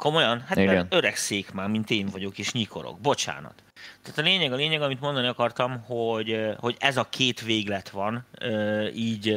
[0.00, 0.40] Komolyan?
[0.40, 0.74] Hát Igen.
[0.74, 3.00] mert öregszék már, mint én vagyok, és nyikorok.
[3.00, 3.62] Bocsánat.
[4.02, 8.26] Tehát a lényeg, a lényeg, amit mondani akartam, hogy, hogy ez a két véglet van,
[8.94, 9.36] így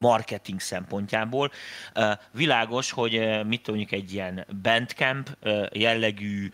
[0.00, 1.50] marketing szempontjából.
[2.32, 5.28] Világos, hogy mit mondjuk egy ilyen bandcamp
[5.72, 6.50] jellegű,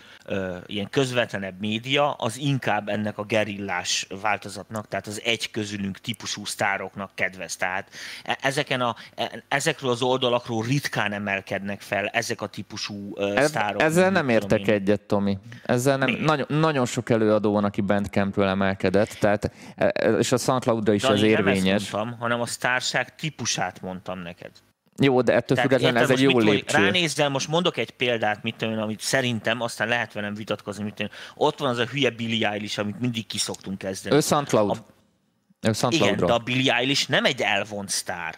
[0.66, 7.10] ilyen közvetlenebb média, az inkább ennek a gerillás változatnak, tehát az egy közülünk típusú sztároknak
[7.14, 7.56] kedvez.
[7.56, 7.90] Tehát
[8.24, 13.82] e, ezeken a, e, ezekről az oldalakról ritkán emelkednek fel ezek a típusú sztárok.
[13.82, 14.74] Ezzel nem értek én.
[14.74, 15.38] egyet, Tomi.
[15.64, 20.92] Ezzel nem, nagyon, nagyon sok előadó van, aki bandcampről emelkedett, tehát, e, és a SoundCloud-ra
[20.92, 21.64] is Dani, ez érvényes.
[21.64, 24.50] Nem ezt mondtam, hanem a sztárság típus típusát mondtam neked.
[24.98, 26.76] Jó, de ettől függetlenül ez egy jó lépcső.
[26.76, 31.12] Ránézzel, most mondok egy példát, mit tudom, amit szerintem, aztán lehet velem vitatkozni, mit tudom,
[31.34, 34.16] ott van az a hülye Billy Eilish, amit mindig kiszoktunk kezdeni.
[34.16, 34.70] Ő SoundCloud.
[34.70, 38.34] A, ő Igen, de a Billy Eilish nem egy elvont sztár.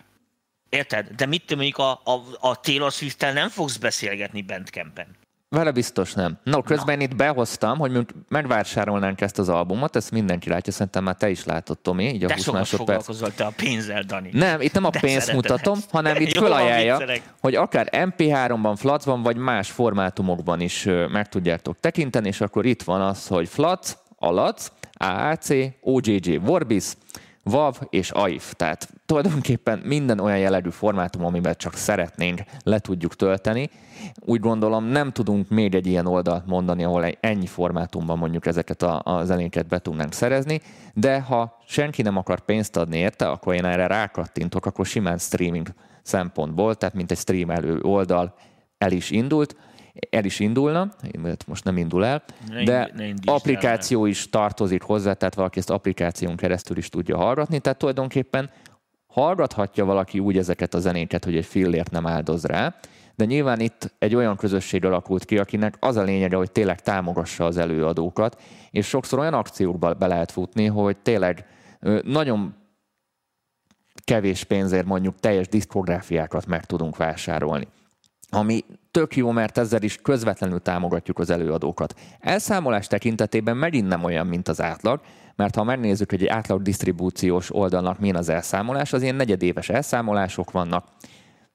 [0.69, 1.09] Érted?
[1.09, 5.17] De mit tudom, a, a, a Taylor swift nem fogsz beszélgetni Bandcampen.
[5.51, 6.39] Vele biztos nem.
[6.43, 7.03] No, közben Na.
[7.03, 11.79] itt behoztam, hogy megvásárolnánk ezt az albumot, ezt mindenki látja, szerintem már te is látod,
[11.79, 13.35] Tomi, így a De 20 másodperc.
[13.35, 14.31] te a pénzzel, Dani.
[14.33, 15.91] Nem, itt nem a pénzt mutatom, ezt.
[15.91, 17.03] hanem itt fölajánlja,
[17.41, 23.01] hogy akár MP3-ban, FLAC-ban, vagy más formátumokban is meg tudjátok tekinteni, és akkor itt van
[23.01, 25.49] az, hogy FLAC, ALAC, AAC,
[25.81, 26.85] OGG, Vorbis,
[27.51, 28.53] WAV és AIF.
[28.55, 33.71] Tehát tulajdonképpen minden olyan jellegű formátum, amiben csak szeretnénk, le tudjuk tölteni.
[34.25, 39.01] Úgy gondolom nem tudunk még egy ilyen oldalt mondani, ahol ennyi formátumban mondjuk ezeket a,
[39.05, 40.61] a zenéket be tudnánk szerezni,
[40.95, 45.69] de ha senki nem akar pénzt adni érte, akkor én erre rákattintok, akkor simán streaming
[46.03, 48.35] szempontból, tehát mint egy streamelő oldal
[48.79, 49.57] el is indult,
[50.11, 50.91] el is indulna,
[51.47, 55.59] most nem indul el, Ne de ne indítsd el, applikáció is tartozik hozzá, tehát valaki
[55.59, 58.51] ezt applikáción keresztül is tudja hallgatni, tehát tulajdonképpen
[59.07, 62.75] hallgathatja valaki úgy ezeket a zenéket, hogy egy fillért nem áldoz rá,
[63.15, 67.45] de nyilván itt egy olyan közösség alakult ki, akinek az a lényege, hogy tényleg támogassa
[67.45, 71.47] az előadókat, és sokszor olyan akciókba be lehet futni, hogy tényleg
[72.03, 72.55] nagyon
[74.05, 77.69] kevés pénzért mondjuk teljes diszkográfiákat meg tudunk vásárolni.
[78.31, 78.65] Ami
[78.99, 81.95] tök jó, mert ezzel is közvetlenül támogatjuk az előadókat.
[82.21, 85.01] Elszámolás tekintetében megint nem olyan, mint az átlag,
[85.37, 90.51] mert ha megnézzük, hogy egy átlag disztribúciós oldalnak milyen az elszámolás, az ilyen negyedéves elszámolások
[90.51, 90.87] vannak,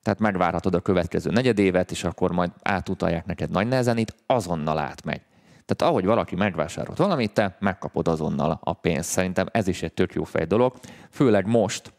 [0.04, 5.22] tehát megvárhatod a következő negyedévet, és akkor majd átutalják neked nagy nehezen, itt azonnal átmegy.
[5.66, 9.10] Tehát ahogy valaki megvásárolt valamit, te megkapod azonnal a pénzt.
[9.10, 10.74] Szerintem ez is egy tök jó fej dolog,
[11.10, 11.94] főleg most,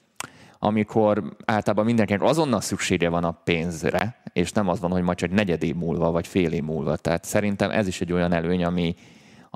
[0.64, 5.30] amikor általában mindenkinek azonnal szüksége van a pénzre, és nem az van, hogy majd csak
[5.30, 6.96] negyed év múlva, vagy fél év múlva.
[6.96, 8.94] Tehát szerintem ez is egy olyan előny, ami,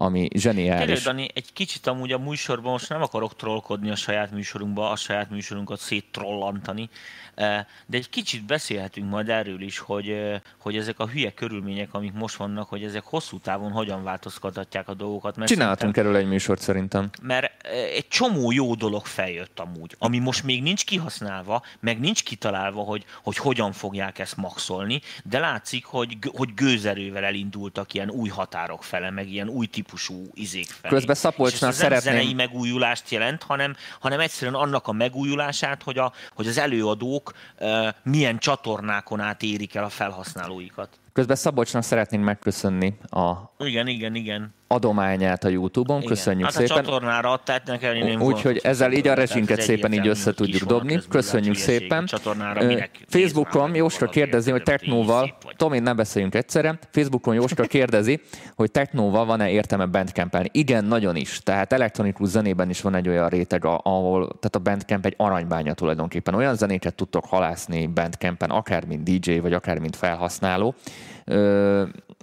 [0.00, 1.02] ami zseniális.
[1.02, 5.30] Dani, egy kicsit amúgy a műsorban most nem akarok trollkodni a saját műsorunkba, a saját
[5.30, 6.88] műsorunkat széttrollantani,
[7.34, 11.94] eh, de egy kicsit beszélhetünk majd erről is, hogy, eh, hogy ezek a hülye körülmények,
[11.94, 15.36] amik most vannak, hogy ezek hosszú távon hogyan változtatják a dolgokat.
[15.36, 17.10] Mert Csináltunk erről egy műsort szerintem.
[17.22, 22.22] mert eh, egy csomó jó dolog feljött amúgy, ami most még nincs kihasználva, meg nincs
[22.22, 28.28] kitalálva, hogy, hogy hogyan fogják ezt maxolni, de látszik, hogy, hogy gőzerővel elindultak ilyen új
[28.28, 30.94] határok fele, meg ilyen új típusú izék felé.
[30.94, 36.12] Közben Szabolcsnál ez szeretném- zenei megújulást jelent, hanem, hanem egyszerűen annak a megújulását, hogy, a,
[36.34, 40.88] hogy az előadók uh, milyen csatornákon át érik el a felhasználóikat.
[41.18, 44.54] Közben Szabolcsnak szeretnénk megköszönni a Igen, igen, igen.
[44.68, 46.04] adományát a Youtube-on.
[46.04, 46.76] Köszönjük hát szépen.
[46.76, 50.32] a csatornára adták nekem, én nem Úgyhogy ezzel így a rezsinket ez szépen így össze
[50.34, 51.00] tudjuk dobni.
[51.08, 52.08] Köszönjük szépen.
[52.12, 55.36] a Facebookon Jóska kérdezi, hogy Technóval.
[55.56, 56.78] Tomi, ne beszéljünk egyszerre.
[56.90, 58.20] Facebookon Jóska kérdezi,
[58.54, 60.48] hogy Technóval van-e értelme bandcampelni.
[60.52, 61.40] Igen, nagyon is.
[61.42, 65.74] Tehát elektronikus zenében is van egy olyan réteg, a- ahol tehát a bandcamp egy aranybánya
[65.74, 66.34] tulajdonképpen.
[66.34, 70.74] Olyan zenéket tudtok halászni bandcampen, akár mint DJ, vagy akár mint felhasználó,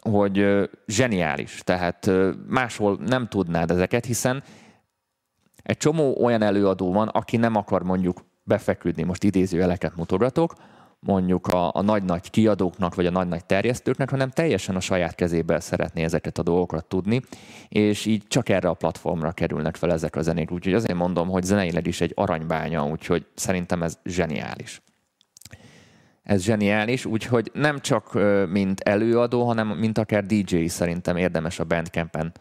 [0.02, 1.62] hogy zseniális.
[1.64, 2.12] Tehát
[2.48, 4.44] máshol nem tudnád ezeket, hiszen
[5.64, 10.54] egy csomó olyan előadó van, aki nem akar mondjuk befeküdni, most idézőjeleket mutogatok,
[11.00, 16.04] mondjuk a, a nagy-nagy kiadóknak, vagy a nagy-nagy terjesztőknek, hanem teljesen a saját kezébe szeretné
[16.04, 17.22] ezeket a dolgokat tudni,
[17.70, 20.52] és így csak erre a platformra kerülnek fel ezek a zenék.
[20.52, 24.82] Úgyhogy azért mondom, hogy zeneileg is egy aranybánya, úgyhogy szerintem ez zseniális.
[26.26, 32.34] Ez zseniális, úgyhogy nem csak mint előadó, hanem mint akár DJ szerintem érdemes a Bandcampen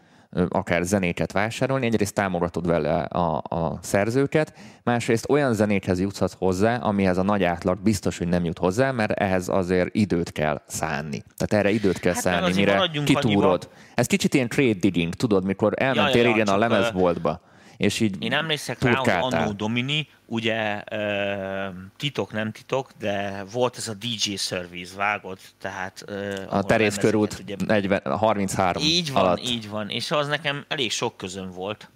[0.49, 1.85] akár zenéket vásárolni.
[1.85, 7.79] Egyrészt támogatod vele a, a szerzőket, másrészt olyan zenékhez juthatsz hozzá, amihez a nagy átlag
[7.81, 11.23] biztos, hogy nem jut hozzá, mert ehhez azért időt kell szánni.
[11.37, 13.69] Tehát erre időt kell Hát szánni, mire kitúrod.
[13.95, 17.41] Ez kicsit ilyen trade digging, tudod, mikor elmentél ja, régen a csak, ö, lemezboltba,
[17.77, 19.41] és így Én emlékszek rá, hogy turkáltál.
[19.41, 20.83] Annó Domini, ugye
[21.97, 26.05] titok, nem titok, de volt ez a DJ service, vágod, tehát...
[26.49, 29.41] a Terész körút ugye 40, 33 Így van, alatt.
[29.41, 29.89] így van.
[29.89, 31.89] És az nekem elég sok közön volt.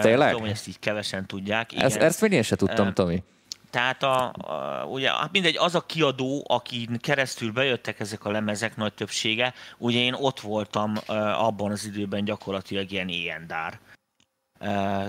[0.00, 0.28] Tényleg?
[0.28, 1.72] Tudom, hogy ezt így kevesen tudják.
[1.72, 1.84] Igen.
[1.84, 3.22] Ez, ezt még én sem tudtam, Tomi.
[3.70, 8.76] Tehát a, a, ugye, hát mindegy, az a kiadó, akin keresztül bejöttek ezek a lemezek
[8.76, 10.94] nagy többsége, ugye én ott voltam
[11.36, 13.78] abban az időben gyakorlatilag ilyen éjendár.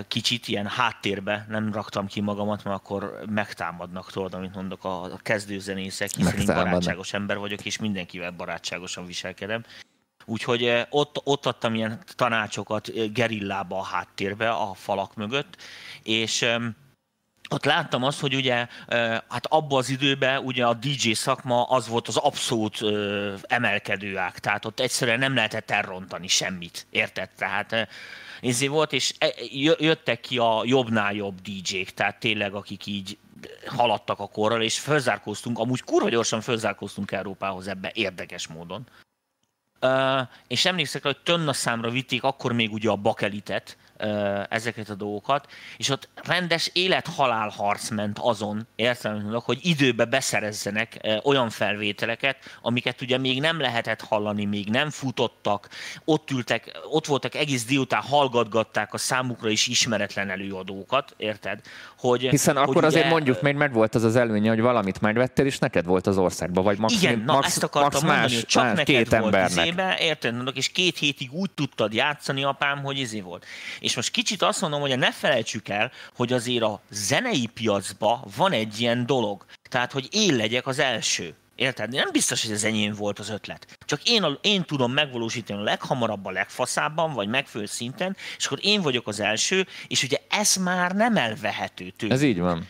[0.07, 6.09] Kicsit ilyen háttérbe nem raktam ki magamat, mert akkor megtámadnak, tudod, amit mondok a kezdőzenészek,
[6.15, 9.63] hiszen én barátságos ember vagyok, és mindenkivel barátságosan viselkedem.
[10.25, 15.61] Úgyhogy ott, ott adtam ilyen tanácsokat gerillába a háttérbe, a falak mögött,
[16.03, 16.45] és
[17.49, 18.67] ott láttam azt, hogy ugye,
[19.29, 22.79] hát abban az időben ugye a DJ szakma az volt az abszolút
[23.41, 27.29] emelkedő ág, tehát ott egyszerűen nem lehetett elrontani semmit, érted?
[27.37, 27.87] Tehát
[28.43, 33.17] ezért volt, és e- jö- jöttek ki a jobbnál jobb DJ-k, tehát tényleg akik így
[33.65, 38.87] haladtak a korral, és fölzárkóztunk, amúgy kurva gyorsan fölzárkóztunk Európához ebbe érdekes módon.
[39.81, 43.77] Uh, és emlékszek hogy tonna számra vitték akkor még ugye a bakelitet,
[44.49, 51.49] ezeket a dolgokat, és ott rendes élet-halál harc ment azon, értelemben, hogy időbe beszerezzenek olyan
[51.49, 55.69] felvételeket, amiket ugye még nem lehetett hallani, még nem futottak,
[56.05, 61.59] ott ültek, ott voltak egész délután, hallgatgatták a számukra is ismeretlen előadókat, érted?
[61.97, 65.45] Hogy, Hiszen hogy akkor azért ugye, mondjuk még megvolt az az előnye, hogy valamit megvettél,
[65.45, 68.33] és neked volt az országban, vagy max, igen, na max, ezt akartam max mondani, más,
[68.33, 69.65] hogy csak más neked két volt embernek.
[69.65, 73.45] izébe, érted, és két hétig úgy tudtad játszani, apám, hogy izé volt.
[73.83, 78.51] És most kicsit azt mondom, hogy ne felejtsük el, hogy azért a zenei piacba van
[78.51, 79.45] egy ilyen dolog.
[79.69, 81.35] Tehát, hogy én legyek az első.
[81.55, 81.91] Érted?
[81.91, 83.77] Nem biztos, hogy ez enyém volt az ötlet.
[83.85, 88.59] Csak én, a, én tudom megvalósítani a leghamarabb, a legfaszábban, vagy megfelelő szinten, és akkor
[88.61, 92.13] én vagyok az első, és ugye ez már nem elvehető tőle.
[92.13, 92.67] Ez így van.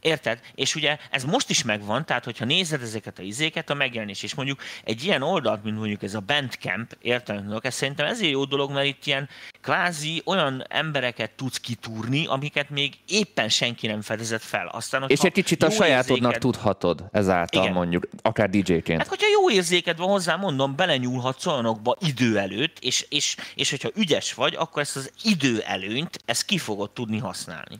[0.00, 0.40] Érted?
[0.54, 4.34] És ugye ez most is megvan, tehát hogyha nézed ezeket a izéket, a megjelenés, és
[4.34, 7.44] mondjuk egy ilyen oldalt, mint mondjuk ez a Bandcamp, érted?
[7.62, 9.28] Ez szerintem ezért jó dolog, mert itt ilyen
[9.60, 14.66] kvázi olyan embereket tudsz kitúrni, amiket még éppen senki nem fedezett fel.
[14.66, 16.40] Aztán, és egy kicsit a sajátodnak érzéked...
[16.40, 17.74] tudhatod ezáltal Igen.
[17.74, 18.98] mondjuk, akár DJ-ként.
[18.98, 23.90] Hát, hogyha jó érzéked van hozzá, mondom, belenyúlhatsz olyanokba idő előtt, és, és, és hogyha
[23.94, 27.76] ügyes vagy, akkor ezt az idő előnyt, ezt ki fogod tudni használni.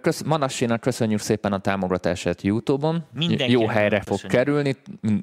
[0.00, 3.04] Kösz, Manassinak köszönjük szépen a támogatását YouTube-on.
[3.12, 4.38] Mindenki Jó helyre fog köszönjük.
[4.38, 4.76] kerülni,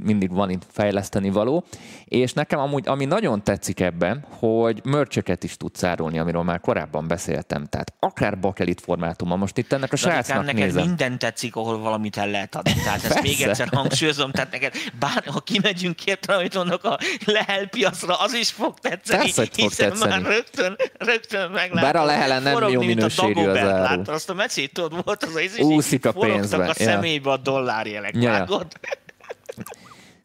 [0.04, 1.64] mindig van itt fejleszteni való.
[2.06, 7.08] És nekem amúgy, ami nagyon tetszik ebben, hogy mörcsöket is tudsz árulni, amiről már korábban
[7.08, 7.66] beszéltem.
[7.66, 9.38] Tehát akár bakelit formátumban.
[9.38, 10.86] Most itt ennek a srácnak neked nézem.
[10.86, 12.74] minden tetszik, ahol valamit el lehet adni.
[12.86, 14.32] Tehát ezt még egyszer hangsúlyozom.
[14.32, 15.96] Tehát neked, bár ha kimegyünk
[16.54, 19.20] mondok a Lehel piacra, az is fog tetszeni.
[19.24, 20.10] Persze, hogy fog tetszeni.
[20.10, 21.82] már rögtön, rögtön meglátod.
[21.82, 24.02] Bár a Lehelen nem jó minőségű az áru.
[24.06, 26.68] azt a meccét, tudod, volt az az Úszik a pénzbe.
[26.70, 28.32] a szemébe a dollárjelek, ja.
[28.32, 28.68] vágod?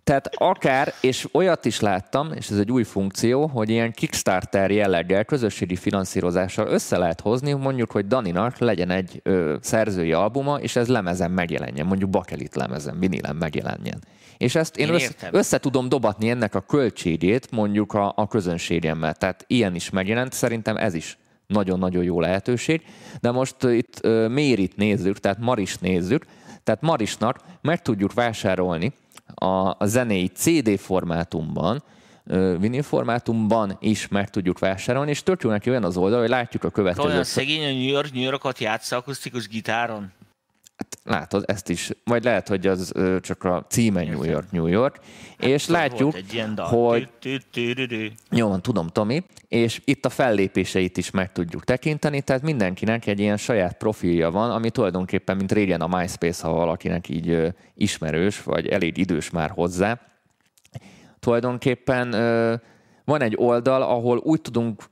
[0.05, 5.25] Tehát akár, és olyat is láttam, és ez egy új funkció, hogy ilyen Kickstarter jelleggel,
[5.25, 10.89] közösségi finanszírozással össze lehet hozni, mondjuk, hogy Daninak legyen egy ö, szerzői albuma, és ez
[10.89, 13.99] lemezen megjelenjen, mondjuk bakelit lemezen, vinilen megjelenjen.
[14.37, 19.15] És ezt én, én össze, össze tudom dobatni ennek a költségét mondjuk a, a közönségemmel.
[19.15, 21.19] Tehát ilyen is megjelent, szerintem ez is
[21.53, 22.83] nagyon-nagyon jó lehetőség.
[23.21, 26.27] De most itt Mérit nézzük, tehát Maris nézzük,
[26.65, 28.93] tehát Marisnak meg tudjuk vásárolni
[29.35, 31.83] a, a zenéi CD formátumban,
[32.59, 36.65] vinil formátumban is meg tudjuk vásárolni, és tök jó neki olyan az oldal, hogy látjuk
[36.65, 37.11] a következőt.
[37.11, 40.12] Olyan szegény, a New York, New Yorkot játsza akusztikus gitáron?
[41.05, 44.97] Látod, ezt is, vagy lehet, hogy az csak a címe New York, New York,
[45.38, 46.17] hát és látjuk,
[46.57, 47.09] hogy...
[48.31, 53.21] Jó van, tudom, Tomi, és itt a fellépéseit is meg tudjuk tekinteni, tehát mindenkinek egy
[53.21, 58.69] ilyen saját profilja van, ami tulajdonképpen, mint régen a MySpace, ha valakinek így ismerős, vagy
[58.69, 60.01] elég idős már hozzá.
[61.21, 62.11] Tulajdonképpen
[63.05, 64.83] van egy oldal, ahol úgy tudunk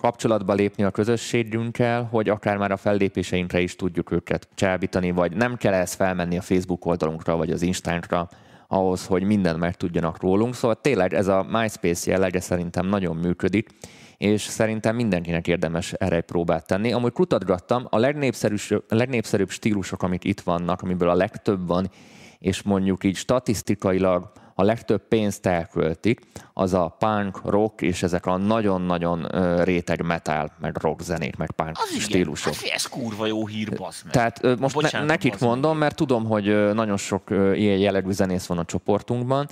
[0.00, 5.56] kapcsolatba lépni a közösségünkkel, hogy akár már a fellépéseinkre is tudjuk őket csábítani, vagy nem
[5.56, 8.28] kell ezt felmenni a Facebook oldalunkra, vagy az Instagramra,
[8.68, 10.54] ahhoz, hogy minden meg tudjanak rólunk.
[10.54, 13.68] Szóval tényleg ez a MySpace jellege szerintem nagyon működik,
[14.16, 16.92] és szerintem mindenkinek érdemes erre egy próbát tenni.
[16.92, 21.90] Amúgy kutatgattam, a legnépszerűbb, legnépszerűbb stílusok, amik itt vannak, amiből a legtöbb van,
[22.38, 26.20] és mondjuk így statisztikailag a legtöbb pénzt elköltik,
[26.52, 29.26] az a punk, rock és ezek a nagyon-nagyon
[29.64, 32.52] réteg metal, meg rock zenék, meg punk az stílusok.
[32.52, 34.12] Igen, hát ez kurva jó hír, basz meg.
[34.12, 38.58] Tehát most Bocsánat, ne, nekik mondom, mert tudom, hogy nagyon sok ilyen jellegű zenész van
[38.58, 39.48] a csoportunkban,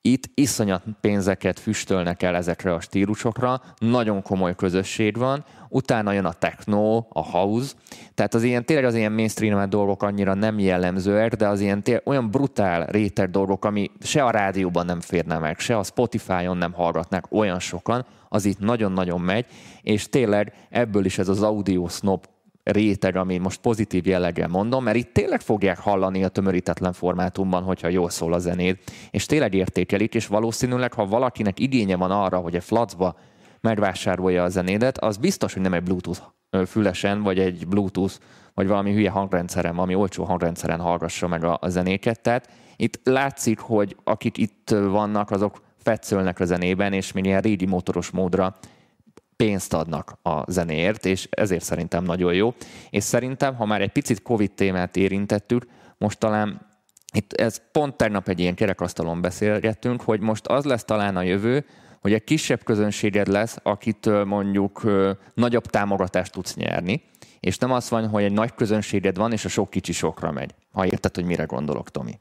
[0.00, 6.32] itt iszonyat pénzeket füstölnek el ezekre a stílusokra, nagyon komoly közösség van, utána jön a
[6.32, 7.74] techno, a house,
[8.14, 12.06] tehát az ilyen, tényleg az ilyen mainstream dolgok annyira nem jellemzőek, de az ilyen tényleg,
[12.06, 16.72] olyan brutál réteg dolgok, ami se a rádióban nem férne meg, se a Spotify-on nem
[16.72, 19.46] hallgatnak olyan sokan, az itt nagyon-nagyon megy,
[19.82, 22.26] és tényleg ebből is ez az audio snob
[22.70, 27.88] réteg, ami most pozitív jelleggel mondom, mert itt tényleg fogják hallani a tömörítetlen formátumban, hogyha
[27.88, 28.78] jól szól a zenéd,
[29.10, 33.16] és tényleg értékelik, és valószínűleg, ha valakinek igénye van arra, hogy egy flacba
[33.60, 36.20] megvásárolja a zenédet, az biztos, hogy nem egy Bluetooth
[36.66, 38.14] fülesen, vagy egy Bluetooth,
[38.54, 42.20] vagy valami hülye hangrendszeren, valami olcsó hangrendszeren hallgassa meg a, a zenéket.
[42.20, 47.66] Tehát itt látszik, hogy akik itt vannak, azok fetszölnek a zenében, és még ilyen régi
[47.66, 48.56] motoros módra
[49.36, 52.54] pénzt adnak a zenéért, és ezért szerintem nagyon jó.
[52.90, 55.66] És szerintem, ha már egy picit Covid témát érintettük,
[55.98, 56.66] most talán
[57.14, 61.66] itt ez pont tegnap egy ilyen kerekasztalon beszélgettünk, hogy most az lesz talán a jövő,
[62.00, 64.82] hogy egy kisebb közönséged lesz, akitől mondjuk
[65.34, 67.02] nagyobb támogatást tudsz nyerni,
[67.40, 70.54] és nem az van, hogy egy nagy közönséged van, és a sok kicsi sokra megy.
[70.72, 72.18] Ha érted, hogy mire gondolok, Tomi.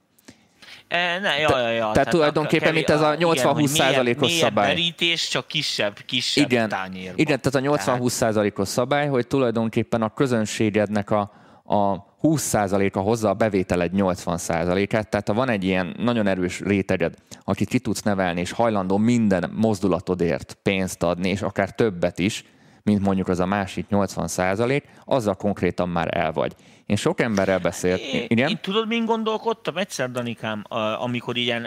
[0.88, 1.78] E, ne, ja, ja, ja.
[1.78, 4.67] Tehát, tehát tulajdonképpen, mint ez a 80-20 százalékos szabály.
[4.67, 7.17] merítés, csak kisebb, kisebb igen, tányérban.
[7.17, 11.32] Igen, tehát a 80-20 százalékos szabály, hogy tulajdonképpen a közönségednek a,
[11.65, 17.69] a 20%-a hozza a bevételed 80%-át, tehát ha van egy ilyen nagyon erős réteged, akit
[17.69, 22.43] ki tudsz nevelni, és hajlandó minden mozdulatodért pénzt adni, és akár többet is,
[22.86, 26.56] mint mondjuk az a másik 80 százalék, azzal konkrétan már el vagy.
[26.86, 28.02] Én sok emberrel beszélt.
[28.28, 28.50] Igen?
[28.50, 30.63] én tudod, min gondolkodtam egyszer, Danikám,
[31.00, 31.62] amikor ilyen,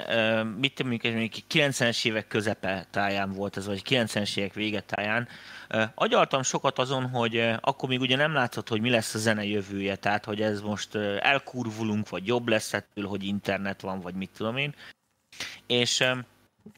[0.58, 5.28] mit tudom, 90-es évek közepe táján volt ez, vagy 90-es évek vége táján,
[5.94, 9.96] agyaltam sokat azon, hogy akkor még ugye nem látszott, hogy mi lesz a zene jövője,
[9.96, 14.56] tehát hogy ez most elkurvulunk, vagy jobb lesz ettől, hogy internet van, vagy mit tudom
[14.56, 14.74] én.
[15.66, 16.04] És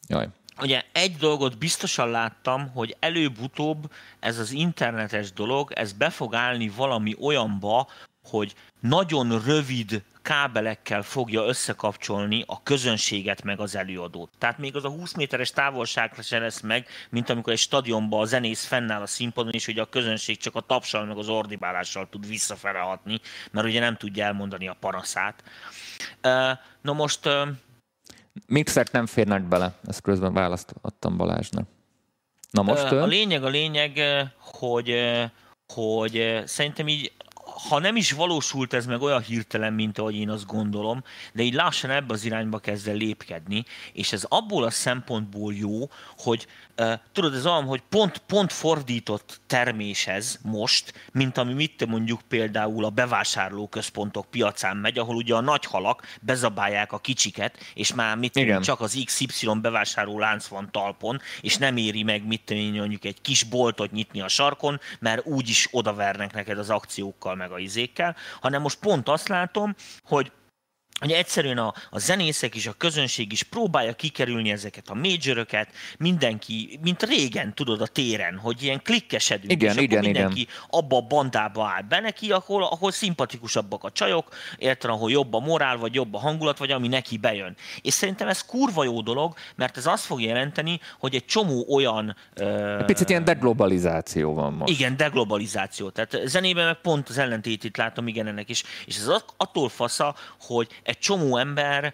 [0.08, 0.28] Jaj.
[0.60, 6.68] Ugye egy dolgot biztosan láttam, hogy előbb-utóbb ez az internetes dolog, ez be fog állni
[6.68, 7.88] valami olyanba,
[8.24, 14.30] hogy nagyon rövid kábelekkel fogja összekapcsolni a közönséget meg az előadót.
[14.38, 18.24] Tehát még az a 20 méteres távolságra se lesz meg, mint amikor egy stadionban a
[18.24, 22.26] zenész fennáll a színpadon, és ugye a közönség csak a tapsal meg az ordibálással tud
[22.26, 25.42] visszafele hatni, mert ugye nem tudja elmondani a paraszát.
[26.82, 27.28] Na most...
[28.46, 31.68] Mixek nem férnek bele, ezt közben választ adtam Balázsnak.
[32.50, 34.00] Na most A lényeg a lényeg,
[34.38, 34.94] hogy,
[35.66, 37.12] hogy szerintem így
[37.68, 41.54] ha nem is valósult ez meg olyan hirtelen, mint ahogy én azt gondolom, de így
[41.54, 46.46] lassan ebbe az irányba kezd el lépkedni, és ez abból a szempontból jó, hogy
[47.12, 52.84] tudod, ez olyan, hogy pont, pont fordított termés ez most, mint ami mit mondjuk például
[52.84, 58.32] a bevásárlóközpontok piacán megy, ahol ugye a nagy halak bezabálják a kicsiket, és már mit
[58.32, 63.04] tudom, csak az XY bevásárló lánc van talpon, és nem éri meg mit tudom, mondjuk
[63.04, 68.16] egy kis boltot nyitni a sarkon, mert úgyis odavernek neked az akciókkal meg a izékkel,
[68.40, 69.74] hanem most pont azt látom,
[70.04, 70.32] hogy
[71.00, 76.78] hogy egyszerűen a, a zenészek is, a közönség is próbálja kikerülni ezeket a majoröket, mindenki,
[76.82, 80.54] mint régen, tudod, a téren, hogy ilyen klikkesedünk, igen, és igen, akkor mindenki igen.
[80.68, 84.28] abba a bandába áll be neki, ahol, ahol szimpatikusabbak a csajok,
[84.58, 87.56] érted, ahol jobb a morál, vagy jobb a hangulat, vagy ami neki bejön.
[87.82, 92.16] És szerintem ez kurva jó dolog, mert ez azt fog jelenteni, hogy egy csomó olyan...
[92.78, 94.72] Egy picit ilyen deglobalizáció van most.
[94.72, 95.90] Igen, deglobalizáció.
[95.90, 98.62] Tehát zenében meg pont az ellentétét látom igen ennek is.
[98.86, 101.92] És ez attól fasza, hogy egy csomó ember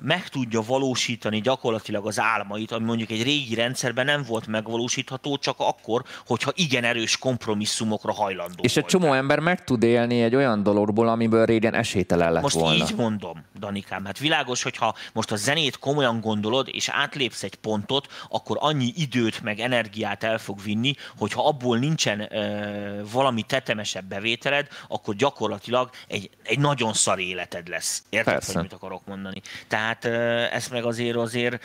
[0.00, 5.54] meg tudja valósítani gyakorlatilag az álmait, ami mondjuk egy régi rendszerben nem volt megvalósítható, csak
[5.58, 10.62] akkor, hogyha igen erős kompromisszumokra hajlandó És egy csomó ember meg tud élni egy olyan
[10.62, 12.78] dologból, amiből régen esélytelen lett most volna.
[12.78, 17.54] Most így mondom, Danikám, hát világos, hogyha most a zenét komolyan gondolod, és átlépsz egy
[17.54, 24.04] pontot, akkor annyi időt meg energiát el fog vinni, hogyha abból nincsen uh, valami tetemesebb
[24.04, 28.02] bevételed, akkor gyakorlatilag egy, egy nagyon szar életed lesz.
[28.08, 28.52] Érted, Persze.
[28.52, 29.40] hogy mit akarok mondani?
[29.68, 30.04] Tehát
[30.52, 31.64] ezt meg azért azért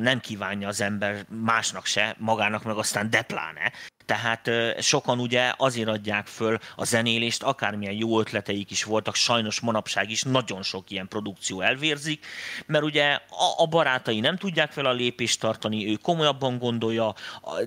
[0.00, 3.72] nem kívánja az ember másnak se, magának meg aztán depláne.
[4.08, 4.50] Tehát
[4.80, 10.22] sokan ugye azért adják föl a zenélést, akármilyen jó ötleteik is voltak, sajnos manapság is
[10.22, 12.26] nagyon sok ilyen produkció elvérzik,
[12.66, 13.18] mert ugye
[13.56, 17.14] a, barátai nem tudják vele a lépést tartani, ő komolyabban gondolja,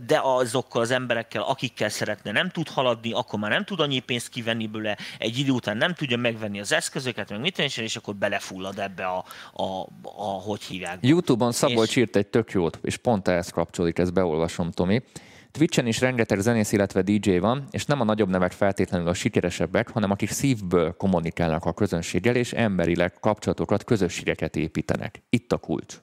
[0.08, 4.30] de azokkal az emberekkel, akikkel szeretne, nem tud haladni, akkor már nem tud annyi pénzt
[4.30, 8.16] kivenni bőle, egy idő után nem tudja megvenni az eszközöket, meg mit tenni, és akkor
[8.16, 9.64] belefullad ebbe a, a,
[10.04, 10.98] a hogy hívják.
[11.02, 11.96] Youtube-on Szabolcs és...
[11.96, 15.02] írt egy tök jót, és pont ehhez kapcsolódik, ezt beolvasom, Tomi
[15.52, 19.90] Twitchen is rengeteg zenész, illetve DJ van, és nem a nagyobb nevek feltétlenül a sikeresebbek,
[19.90, 25.24] hanem akik szívből kommunikálnak a közönséggel, és emberileg kapcsolatokat, közösségeket építenek.
[25.30, 26.02] Itt a kulcs.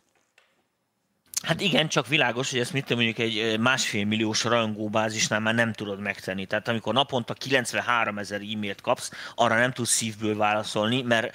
[1.43, 6.01] Hát igen, csak világos, hogy ezt mit mondjuk egy másfél milliós rajongóbázisnál már nem tudod
[6.01, 6.47] megtenni.
[6.47, 11.35] Tehát amikor naponta 93 ezer e-mailt kapsz, arra nem tudsz szívből válaszolni, mert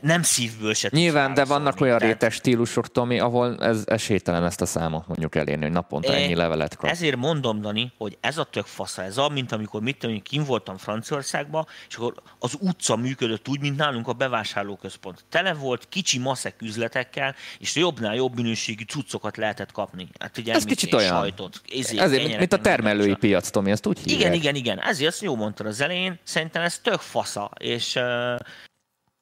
[0.00, 2.14] nem szívből se Nyilván, de vannak olyan Tehát...
[2.14, 6.34] rétes stílusok, Tomi, ahol ez esélytelen ezt a számot mondjuk elérni, hogy naponta é, ennyi
[6.34, 6.90] levelet kap.
[6.90, 10.44] Ezért mondom, Dani, hogy ez a tök fasza, ez a, mint amikor mit tudom, kim
[10.44, 15.24] voltam Franciaországban, és akkor az utca működött úgy, mint nálunk a bevásárlóközpont.
[15.28, 20.08] Tele volt kicsi maszek üzletekkel, és jobbnál jobb minőségű cuccokat lehetett kapni.
[20.18, 21.08] Hát ugye, Ez kicsit olyan.
[21.08, 24.18] Sajtot, ezért, Ezért, mint a termelői piac, Tomi, ezt úgy hívják.
[24.20, 24.80] Igen, igen, igen.
[24.80, 27.92] Ezért azt jó mondtad az elején, szerintem ez tök fasza, és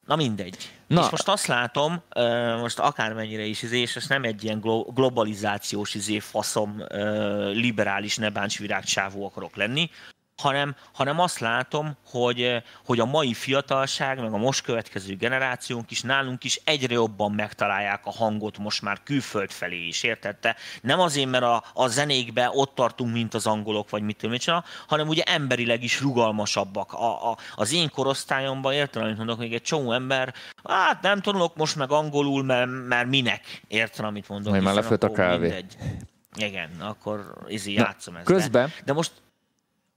[0.06, 0.56] na mindegy.
[0.86, 1.02] Na.
[1.04, 2.02] És most azt látom,
[2.60, 4.60] most akármennyire is izé, és ez nem egy ilyen
[4.94, 6.84] globalizációs izé faszom,
[7.52, 9.90] liberális nebáncsvirágcsávó akarok lenni,
[10.42, 15.90] hanem, hanem azt látom, hogy, eh, hogy a mai fiatalság, meg a most következő generációnk
[15.90, 20.56] is nálunk is egyre jobban megtalálják a hangot most már külföld felé is, értette?
[20.82, 25.08] Nem azért, mert a, a zenékbe ott tartunk, mint az angolok, vagy mit tudom, hanem
[25.08, 26.92] ugye emberileg is rugalmasabbak.
[26.92, 30.34] A, a, az én korosztályomban, értem, amit mondok, még egy csomó ember,
[30.64, 34.52] hát nem tanulok most meg angolul, mert, mert minek, értem, amit mondok.
[34.52, 35.38] Majd már lefőtt a kávé.
[35.38, 35.76] Mindegy.
[36.36, 38.24] Igen, akkor izi, játszom ezt.
[38.24, 39.12] Közben, de, de most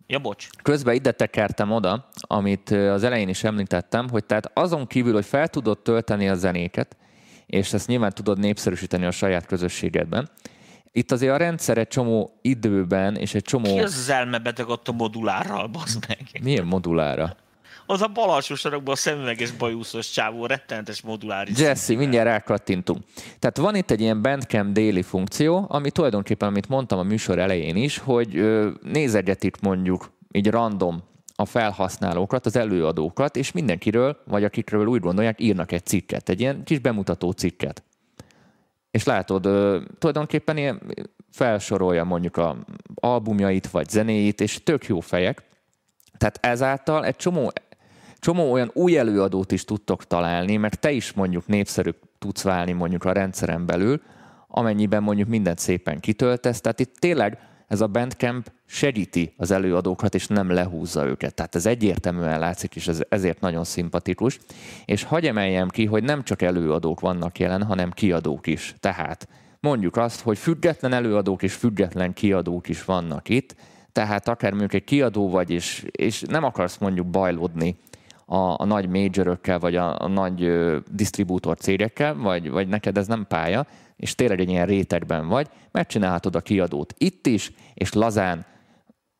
[0.08, 0.48] Ja, bocs.
[0.64, 5.48] Közben ide tekertem oda, amit az elején is említettem, hogy tehát azon kívül, hogy fel
[5.48, 6.98] tudod tölteni a zenéket,
[7.46, 10.30] és ezt nyilván tudod népszerűsíteni a saját közösségedben,
[10.92, 13.74] itt azért a rendszer egy csomó időben, és egy csomó...
[13.74, 16.20] Ki az az elmebeteg ott a modulárral, bazd meg?
[16.44, 17.36] Milyen modulára?
[17.86, 21.60] Az a bal alsó sarokban a szemüveges bajuszos csávó, rettenetes moduláris.
[21.60, 23.04] Jesse, mindjárt rákattintunk.
[23.40, 27.76] Tehát van itt egy ilyen Bandcamp déli funkció, ami tulajdonképpen, amit mondtam a műsor elején
[27.76, 28.46] is, hogy
[28.82, 31.04] nézegetik mondjuk így random
[31.36, 36.64] a felhasználókat, az előadókat, és mindenkiről, vagy akikről úgy gondolják, írnak egy cikket, egy ilyen
[36.64, 37.84] kis bemutató cikket.
[38.92, 39.42] És látod,
[40.00, 40.82] tulajdonképpen ilyen
[41.32, 42.58] felsorolja mondjuk a
[42.96, 45.44] albumjait, vagy zenéit, és tök jó fejek.
[46.18, 47.52] Tehát ezáltal egy csomó
[48.26, 53.04] csomó olyan új előadót is tudtok találni, mert te is mondjuk népszerű tudsz válni mondjuk
[53.04, 54.02] a rendszeren belül,
[54.48, 56.62] amennyiben mondjuk mindent szépen kitöltesz.
[56.62, 61.34] Tehát itt tényleg ez a Bandcamp segíti az előadókat, és nem lehúzza őket.
[61.34, 64.40] Tehát ez egyértelműen látszik, és ez, ezért nagyon szimpatikus.
[64.86, 68.76] És hagy emeljem ki, hogy nem csak előadók vannak jelen, hanem kiadók is.
[68.80, 69.28] Tehát
[69.60, 73.56] mondjuk azt, hogy független előadók és független kiadók is vannak itt,
[73.92, 77.76] tehát akár mondjuk egy kiadó vagy, és, és nem akarsz mondjuk bajlódni
[78.26, 83.08] a, a nagy majorökkel, vagy a, a nagy ö, disztribútor cégekkel, vagy, vagy neked ez
[83.08, 83.66] nem pálya,
[83.96, 88.46] és tényleg egy ilyen rétegben vagy, megcsinálhatod a kiadót itt is, és lazán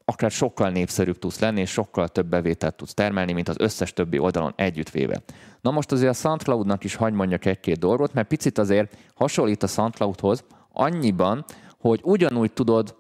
[0.06, 4.18] akár sokkal népszerűbb tudsz lenni, és sokkal több bevételt tudsz termelni, mint az összes többi
[4.18, 5.22] oldalon együttvéve.
[5.62, 9.68] Na most azért a SoundCloud-nak is hagy mondjak egy-két dolgot, mert picit azért hasonlít a
[9.68, 11.46] SoundCloud-hoz annyiban,
[11.80, 12.96] hogy ugyanúgy tudod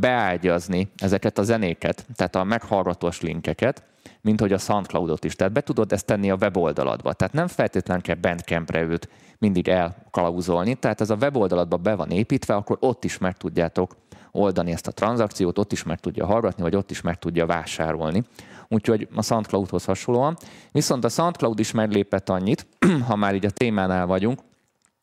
[0.00, 3.84] beágyazni ezeket a zenéket, tehát a meghallgatós linkeket,
[4.22, 5.36] mint hogy a SoundCloudot is.
[5.36, 7.12] Tehát be tudod ezt tenni a weboldaladba.
[7.12, 9.08] Tehát nem feltétlenül kell Bandcampre őt
[9.38, 10.74] mindig elkalauzolni.
[10.74, 13.96] Tehát ez a weboldaladba be van építve, akkor ott is meg tudjátok
[14.32, 18.24] oldani ezt a tranzakciót, ott is meg tudja hallgatni, vagy ott is meg tudja vásárolni.
[18.68, 20.36] Úgyhogy a SoundCloudhoz hasonlóan.
[20.72, 22.66] Viszont a SoundCloud is meglépett annyit,
[23.08, 24.40] ha már így a témánál vagyunk,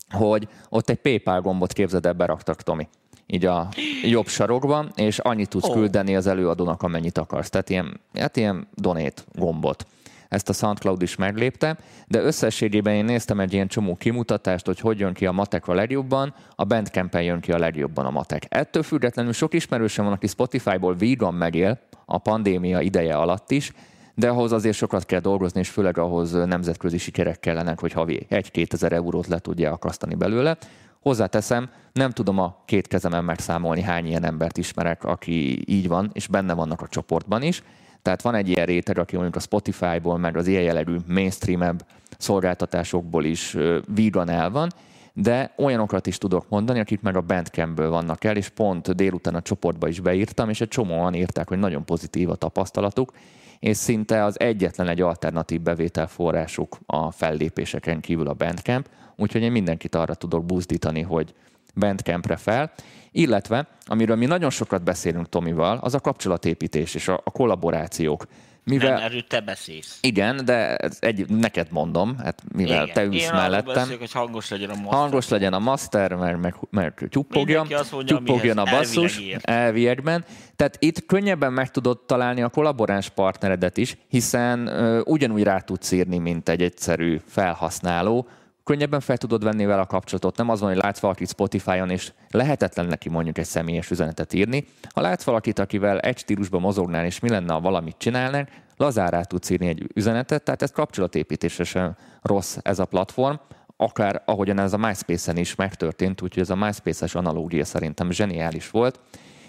[0.09, 2.87] hogy ott egy PayPal gombot képzeld el, beraktak, Tomi
[3.27, 3.69] így a
[4.03, 5.73] jobb sarokban, és annyit tudsz oh.
[5.73, 7.49] küldeni az előadónak, amennyit akarsz.
[7.49, 9.85] Tehát ilyen, hát ilyen donate gombot.
[10.29, 14.99] Ezt a SoundCloud is meglépte, de összességében én néztem egy ilyen csomó kimutatást, hogy hogy
[14.99, 18.45] jön ki a matek a legjobban, a Bandcamp-en jön ki a legjobban a matek.
[18.49, 23.71] Ettől függetlenül sok ismerősem van, aki Spotify-ból vígan megél a pandémia ideje alatt is,
[24.15, 28.73] de ahhoz azért sokat kell dolgozni, és főleg ahhoz nemzetközi sikerek kellenek, hogy havi 1-2
[28.73, 30.57] ezer eurót le tudja akasztani belőle.
[30.99, 36.27] Hozzáteszem, nem tudom a két kezemen megszámolni, hány ilyen embert ismerek, aki így van, és
[36.27, 37.63] benne vannak a csoportban is.
[38.01, 41.75] Tehát van egy ilyen réteg, aki mondjuk a Spotify-ból, meg az ilyen jellegű mainstream
[42.17, 43.57] szolgáltatásokból is
[43.93, 44.69] vígan el van,
[45.13, 49.41] de olyanokat is tudok mondani, akik meg a Bandcampből vannak el, és pont délután a
[49.41, 53.11] csoportba is beírtam, és egy csomóan írták, hogy nagyon pozitív a tapasztalatuk,
[53.59, 59.95] és szinte az egyetlen egy alternatív bevételforrásuk a fellépéseken kívül a Bandcamp, úgyhogy én mindenkit
[59.95, 61.33] arra tudok buzdítani, hogy
[61.75, 62.71] Bandcampre fel,
[63.11, 68.25] illetve, amiről mi nagyon sokat beszélünk Tomival, az a kapcsolatépítés és a, a kollaborációk.
[68.67, 69.97] Mivel, nem, erről te beszélsz.
[70.01, 72.93] Igen, de egy, neked mondom, hát mivel igen.
[72.93, 73.73] te ülsz Én mellettem.
[73.73, 74.99] Beszélek, hogy hangos legyen a master.
[74.99, 77.67] Hangos legyen a master, mert, mert, mert tyuppogjon,
[78.05, 80.25] tyuppogjon a basszus elviekben.
[80.55, 85.91] Tehát itt könnyebben meg tudod találni a kollaboráns partneredet is, hiszen uh, ugyanúgy rá tudsz
[85.91, 88.27] írni, mint egy egyszerű felhasználó,
[88.67, 90.37] könnyebben fel tudod venni vele a kapcsolatot.
[90.37, 94.65] Nem az van, hogy látsz valakit Spotify-on, és lehetetlen neki mondjuk egy személyes üzenetet írni.
[94.93, 98.47] Ha látsz valakit, akivel egy stílusban mozognál, és mi lenne, ha valamit csinálnál,
[98.77, 103.35] lazárá tudsz írni egy üzenetet, tehát ez kapcsolatépítésre rossz ez a platform,
[103.77, 108.99] akár ahogyan ez a MySpace-en is megtörtént, úgyhogy ez a MySpace-es analógia szerintem zseniális volt.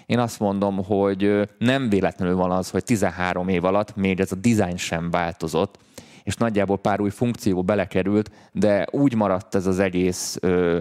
[0.05, 4.35] Én azt mondom, hogy nem véletlenül van az, hogy 13 év alatt még ez a
[4.35, 5.77] design sem változott,
[6.23, 10.79] és nagyjából pár új funkció belekerült, de úgy maradt ez az egész ö,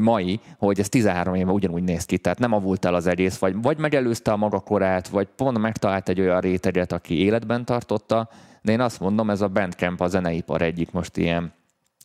[0.00, 3.62] mai, hogy ez 13 éve ugyanúgy néz ki, tehát nem avult el az egész, vagy,
[3.62, 8.28] vagy megelőzte a maga korát, vagy pont megtalált egy olyan réteget, aki életben tartotta,
[8.62, 11.52] de én azt mondom, ez a Bandcamp a zeneipar egyik most ilyen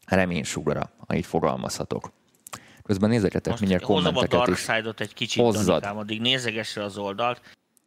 [0.06, 2.12] reménysugara, ha így fogalmazhatok.
[2.84, 5.84] Közben nézegetek mindjárt kommenteket a Dark Side-ot egy kicsit, Hozzad.
[5.96, 7.42] addig nézegesse az oldalt.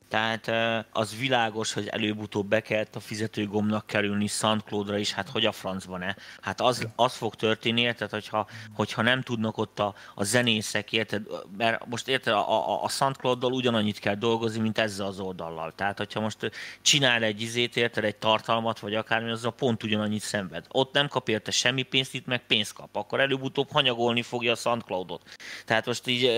[0.08, 0.50] Tehát
[0.92, 6.16] az világos, hogy előbb-utóbb be kellett a fizetőgomnak kerülni SoundCloud-ra is, hát hogy a francban-e?
[6.40, 11.22] Hát az, az fog történni, érted, hogyha, hogyha nem tudnak ott a, a zenészek, érted,
[11.56, 15.72] mert most érted, a, a, a SoundCloud-dal ugyanannyit kell dolgozni, mint ezzel az oldallal.
[15.74, 16.50] Tehát, hogyha most
[16.82, 20.64] csinál egy izét, érted, egy tartalmat, vagy akármi, az a pont ugyanannyit szenved.
[20.68, 22.96] Ott nem kap érte semmi pénzt, itt meg pénzt kap.
[22.96, 25.22] Akkor előbb-utóbb hanyagolni fogja a SoundCloud-ot.
[25.64, 26.30] Tehát most így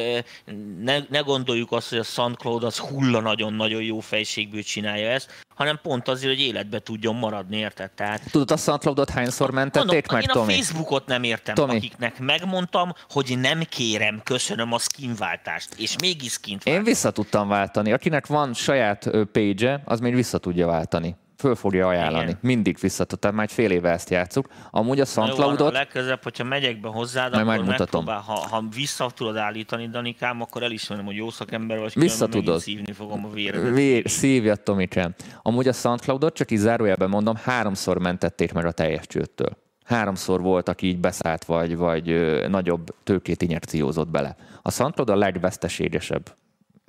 [0.81, 5.45] ne, ne gondoljuk azt, hogy a SoundCloud az hulla nagyon nagyon jó fejségből csinálja ezt,
[5.55, 7.91] hanem pont azért, hogy életbe tudjon maradni, érted?
[7.91, 8.23] Tehát...
[8.31, 10.53] Tudod, a SoundCloudot hányszor mentették Mondom, meg, én Tomi?
[10.53, 11.77] a Facebookot nem értem, Tomi.
[11.77, 16.93] akiknek megmondtam, hogy nem kérem, köszönöm a skinváltást, és mégis skint Én váltom.
[16.93, 17.93] vissza tudtam váltani.
[17.93, 21.17] Akinek van saját page az még vissza tudja váltani.
[21.39, 22.25] Föl fogja ajánlani.
[22.25, 22.39] Igen.
[22.41, 24.49] Mindig vissza tudtam, már egy fél éve ezt játszuk.
[24.71, 28.05] Amúgy a SoundCloudot, legközelebb, hogyha megyek be hozzád, Majd akkor megmutatom.
[28.05, 32.29] megpróbál, ha, ha vissza tudod állítani, Danikám, akkor elismerem, hogy jó szakember vagy, Vissza különben
[32.29, 32.61] megint tudod.
[32.61, 33.75] szívni fogom a véredet.
[33.75, 35.15] Vér, szívja Tomikám.
[35.43, 39.57] Amúgy a SoundCloudot, csak így zárójelben mondom, háromszor mentették meg a teljes csőttől.
[39.85, 42.07] Háromszor volt, aki így beszállt, vagy, vagy
[42.49, 44.37] nagyobb tőkét injekciózott bele.
[44.63, 46.37] A SoundCloud a legveszteségesebb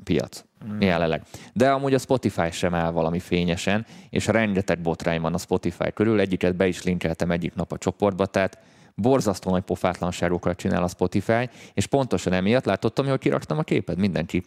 [0.04, 0.82] piac mm.
[0.82, 1.22] jelenleg.
[1.54, 6.20] De amúgy a Spotify sem áll valami fényesen, és rengeteg botrány van a Spotify körül.
[6.20, 8.58] Egyiket be is linkeltem egyik nap a csoportba, tehát
[8.96, 14.44] borzasztó nagy pofátlanságokat csinál a Spotify, és pontosan emiatt látottam, hogy kiraktam a képet, mindenki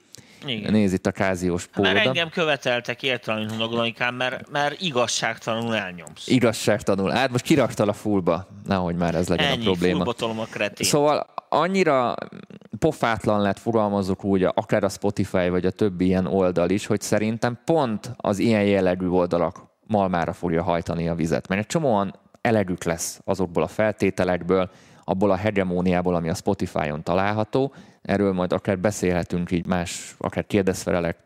[0.46, 0.72] Igen.
[0.72, 6.28] néz itt a káziós Hát Mert engem követeltek értelemben, Danikám, mert, mert igazságtalanul elnyomsz.
[6.28, 7.10] Igazságtanul.
[7.10, 8.48] Hát most kiraktal a fullba.
[8.66, 9.94] Nehogy már ez legyen Ennyi, a probléma.
[9.94, 10.86] fullbatolom a kretén.
[10.86, 12.14] Szóval annyira
[12.82, 17.58] pofátlan lett, fogalmazok úgy, akár a Spotify vagy a többi ilyen oldal is, hogy szerintem
[17.64, 19.56] pont az ilyen jellegű oldalak
[19.86, 21.48] malmára fogja hajtani a vizet.
[21.48, 24.70] Mert egy csomóan elegük lesz azokból a feltételekből,
[25.04, 27.74] abból a hegemóniából, ami a Spotify-on található.
[28.02, 31.16] Erről majd akár beszélhetünk így más, akár kérdezfelelek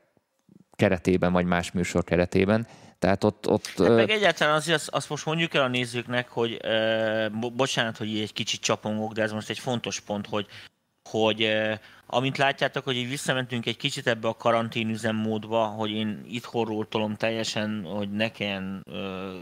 [0.73, 2.67] keretében, vagy más műsor keretében.
[2.99, 6.29] Tehát ott, ott Hát ö, meg egyáltalán azért azt, azt most mondjuk el a nézőknek,
[6.29, 6.61] hogy
[7.41, 10.47] bo- bocsánat, hogy így egy kicsit csapongok, de ez most egy fontos pont, hogy,
[11.11, 11.49] hogy
[12.07, 17.15] amint látjátok, hogy így visszamentünk egy kicsit ebbe a karantén üzemmódba, hogy én itthonról tolom
[17.15, 18.97] teljesen, hogy ne kelljen uh,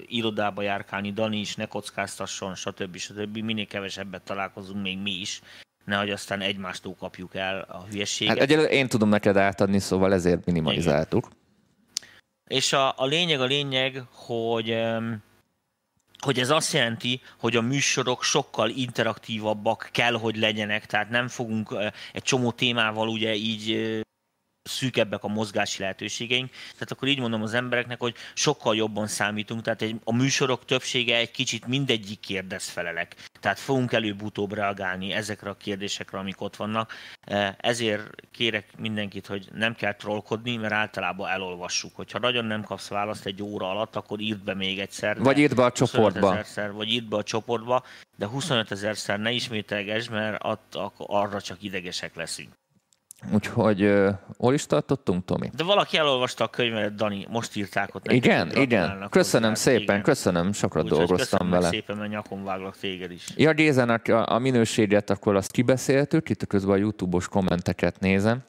[0.07, 2.97] irodába járkálni, Dani is ne kockáztasson, stb.
[2.97, 3.39] stb.
[3.39, 5.41] Minél kevesebbet találkozunk még mi is,
[5.85, 8.35] nehogy aztán egymástól kapjuk el a hülyeséget.
[8.35, 11.29] hát egyelőre én tudom neked átadni, szóval ezért minimalizáltuk.
[12.47, 15.23] És a, a lényeg a lényeg, hogy, em,
[16.25, 21.75] hogy ez azt jelenti, hogy a műsorok sokkal interaktívabbak kell, hogy legyenek, tehát nem fogunk
[22.13, 24.03] egy csomó témával ugye így
[24.69, 26.51] szűkebbek a mozgási lehetőségeink.
[26.73, 31.17] Tehát akkor így mondom az embereknek, hogy sokkal jobban számítunk, tehát egy, a műsorok többsége
[31.17, 33.15] egy kicsit mindegyik kérdez felelek.
[33.41, 36.93] Tehát fogunk előbb-utóbb reagálni ezekre a kérdésekre, amik ott vannak.
[37.21, 41.97] Eh, Ezért kérek mindenkit, hogy nem kell trollkodni, mert általában elolvassuk.
[41.97, 45.19] Hogyha nagyon nem kapsz választ egy óra alatt, akkor írd be még egyszer.
[45.19, 46.33] Vagy írd be a 25 csoportba.
[46.33, 47.85] ezerszer, vagy írd be a csoportba,
[48.17, 52.53] de 25 ezerszer ne ismételgesd, mert att, arra csak idegesek leszünk.
[53.33, 55.51] Úgyhogy ö, hol is tartottunk, Tomi?
[55.57, 58.13] De valaki elolvasta a könyvedet, Dani, most írták ott.
[58.13, 59.07] Igen, igen.
[59.11, 59.63] Köszönöm hozzá.
[59.63, 60.03] szépen, Igen.
[60.03, 61.69] köszönöm, sokat Úgyhogy dolgoztam köszönöm vele.
[61.69, 63.27] szépen, mert nyakon váglak téged is.
[63.37, 68.43] Ja, Gézának a, a minőséget akkor azt kibeszéltük, itt közben a YouTube-os kommenteket nézem.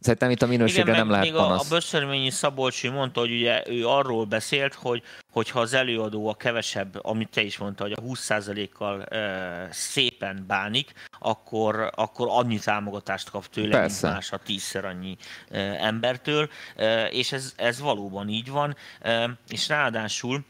[0.00, 1.68] Szerintem itt a minőségre Igen, nem lehet még a, a panasz.
[1.68, 7.04] Böszörményi Szabolcs ő mondta, hogy ugye ő arról beszélt, hogy hogyha az előadó a kevesebb,
[7.04, 13.46] amit te is mondta, hogy a 20%-kal e, szépen bánik, akkor, akkor annyi támogatást kap
[13.46, 14.06] tőle, Persze.
[14.06, 15.16] mint más a tízszer annyi
[15.50, 20.44] e, embertől, e, és ez, ez valóban így van, e, és ráadásul,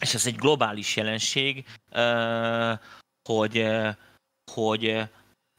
[0.00, 2.80] és ez egy globális jelenség, e,
[3.28, 3.98] hogy, e,
[4.52, 5.08] hogy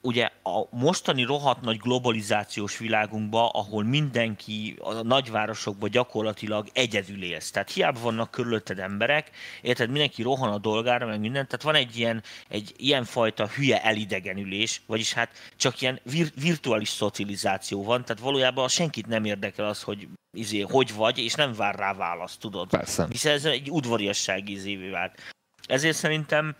[0.01, 7.51] ugye a mostani rohadt nagy globalizációs világunkban, ahol mindenki a nagyvárosokban gyakorlatilag egyedül élsz.
[7.51, 9.29] Tehát hiába vannak körülötted emberek,
[9.61, 13.83] érted, mindenki rohan a dolgára, meg mindent, tehát van egy ilyen, egy ilyen fajta hülye
[13.83, 19.81] elidegenülés, vagyis hát csak ilyen vir- virtuális szocializáció van, tehát valójában senkit nem érdekel az,
[19.81, 22.69] hogy izé, hogy vagy, és nem vár rá választ, tudod.
[22.69, 23.07] Persze.
[23.09, 25.19] Hiszen ez egy udvariassági izévé vált.
[25.67, 26.55] Ezért szerintem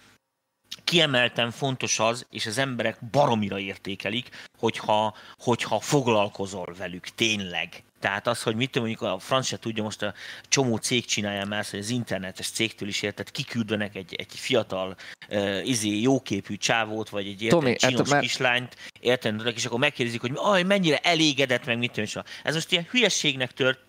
[0.84, 7.84] kiemelten fontos az, és az emberek baromira értékelik, hogyha, hogyha foglalkozol velük tényleg.
[8.00, 10.14] Tehát az, hogy mit tudom, mondjuk a franc se tudja, most a
[10.48, 14.96] csomó cég csinálja már, hogy az internetes cégtől is érted, kiküldenek egy, egy fiatal,
[15.30, 19.80] uh, izé, jóképű csávót, vagy egy érted, Tomi, hát csinos már- kislányt, érted, és akkor
[19.80, 23.80] megkérdezik, hogy aj, mennyire elégedett, meg mit tudom, ez most ilyen hülyességnek tört,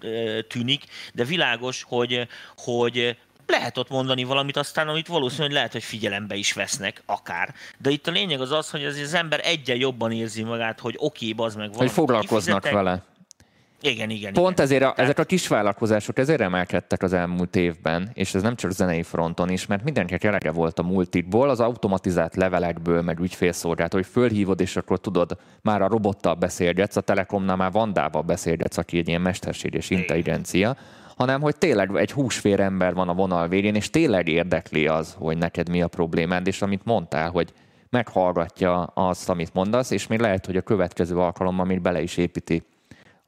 [0.48, 3.16] tűnik, de világos, hogy, hogy
[3.46, 7.54] lehet ott mondani valamit, aztán amit valószínűleg lehet, hogy figyelembe is vesznek, akár.
[7.78, 10.94] De itt a lényeg az az, hogy az, az ember egyen jobban érzi magát, hogy
[10.98, 12.72] oké, okay, bazd meg Hogy valamit foglalkoznak kifizetek.
[12.72, 13.02] vele.
[13.84, 14.32] Igen, igen.
[14.32, 14.64] Pont igen.
[14.64, 18.56] ezért a, Tehát- ezek a kis vállalkozások ezért emelkedtek az elmúlt évben, és ez nem
[18.56, 23.92] csak zenei fronton is, mert mindenkinek elege volt a multikból, az automatizált levelekből, meg ügyfélszolgált,
[23.92, 28.98] hogy fölhívod, és akkor tudod, már a robottal beszélgetsz, a Telekomnál már Vandával beszélgetsz, aki
[28.98, 30.76] egy ilyen mesterséges intelligencia,
[31.22, 35.38] hanem hogy tényleg egy húsfér ember van a vonal végén, és tényleg érdekli az, hogy
[35.38, 37.52] neked mi a problémád, és amit mondtál, hogy
[37.90, 42.62] meghallgatja azt, amit mondasz, és még lehet, hogy a következő alkalommal még bele is építi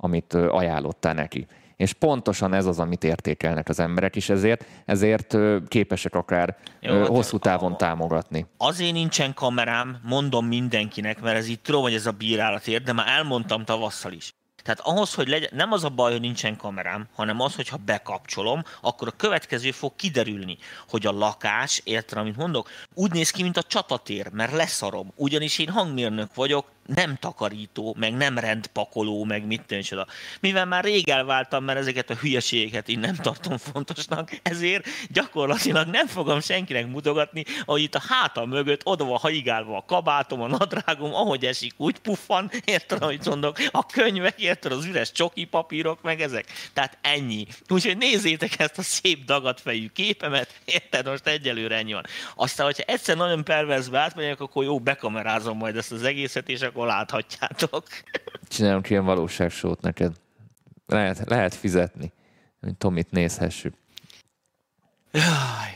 [0.04, 1.46] amit ajánlottál neki.
[1.76, 5.36] És pontosan ez az, amit értékelnek az emberek, és ezért, ezért
[5.68, 8.46] képesek akár Jó, hát hosszú távon a, támogatni.
[8.56, 12.92] Azért nincsen kamerám, mondom mindenkinek, mert ez itt tudom, hogy ez a bírálat ér, de
[12.92, 14.34] már elmondtam tavasszal is.
[14.64, 17.76] Tehát ahhoz, hogy legyen, nem az a baj, hogy nincsen kamerám, hanem az, hogy ha
[17.76, 20.58] bekapcsolom, akkor a következő fog kiderülni,
[20.88, 25.12] hogy a lakás, érted, amit mondok, úgy néz ki, mint a csatatér, mert leszarom.
[25.16, 30.06] Ugyanis én hangmérnök vagyok, nem takarító, meg nem rendpakoló, meg mit tűncsoda.
[30.40, 36.06] Mivel már rég elváltam, mert ezeket a hülyeségeket én nem tartom fontosnak, ezért gyakorlatilag nem
[36.06, 41.14] fogom senkinek mutogatni, hogy itt a hátam mögött oda van haigálva a kabátom, a nadrágom,
[41.14, 46.20] ahogy esik, úgy puffan, érted, amit mondok, a könyvek, érted, az üres csoki papírok, meg
[46.20, 46.46] ezek.
[46.72, 47.46] Tehát ennyi.
[47.68, 52.06] Úgyhogy nézzétek ezt a szép dagadfejű képemet, érted, most egyelőre ennyi van.
[52.34, 56.73] Aztán, hogyha egyszer nagyon perverzbe átmegyek, akkor jó, bekamerázom majd ezt az egészet, és akkor
[56.82, 57.86] láthatjátok.
[58.48, 60.12] Csinálunk ilyen valóságsót neked.
[60.86, 62.12] Lehet, lehet fizetni,
[62.60, 63.74] hogy Tomit nézhessük.
[65.10, 65.74] Jaj.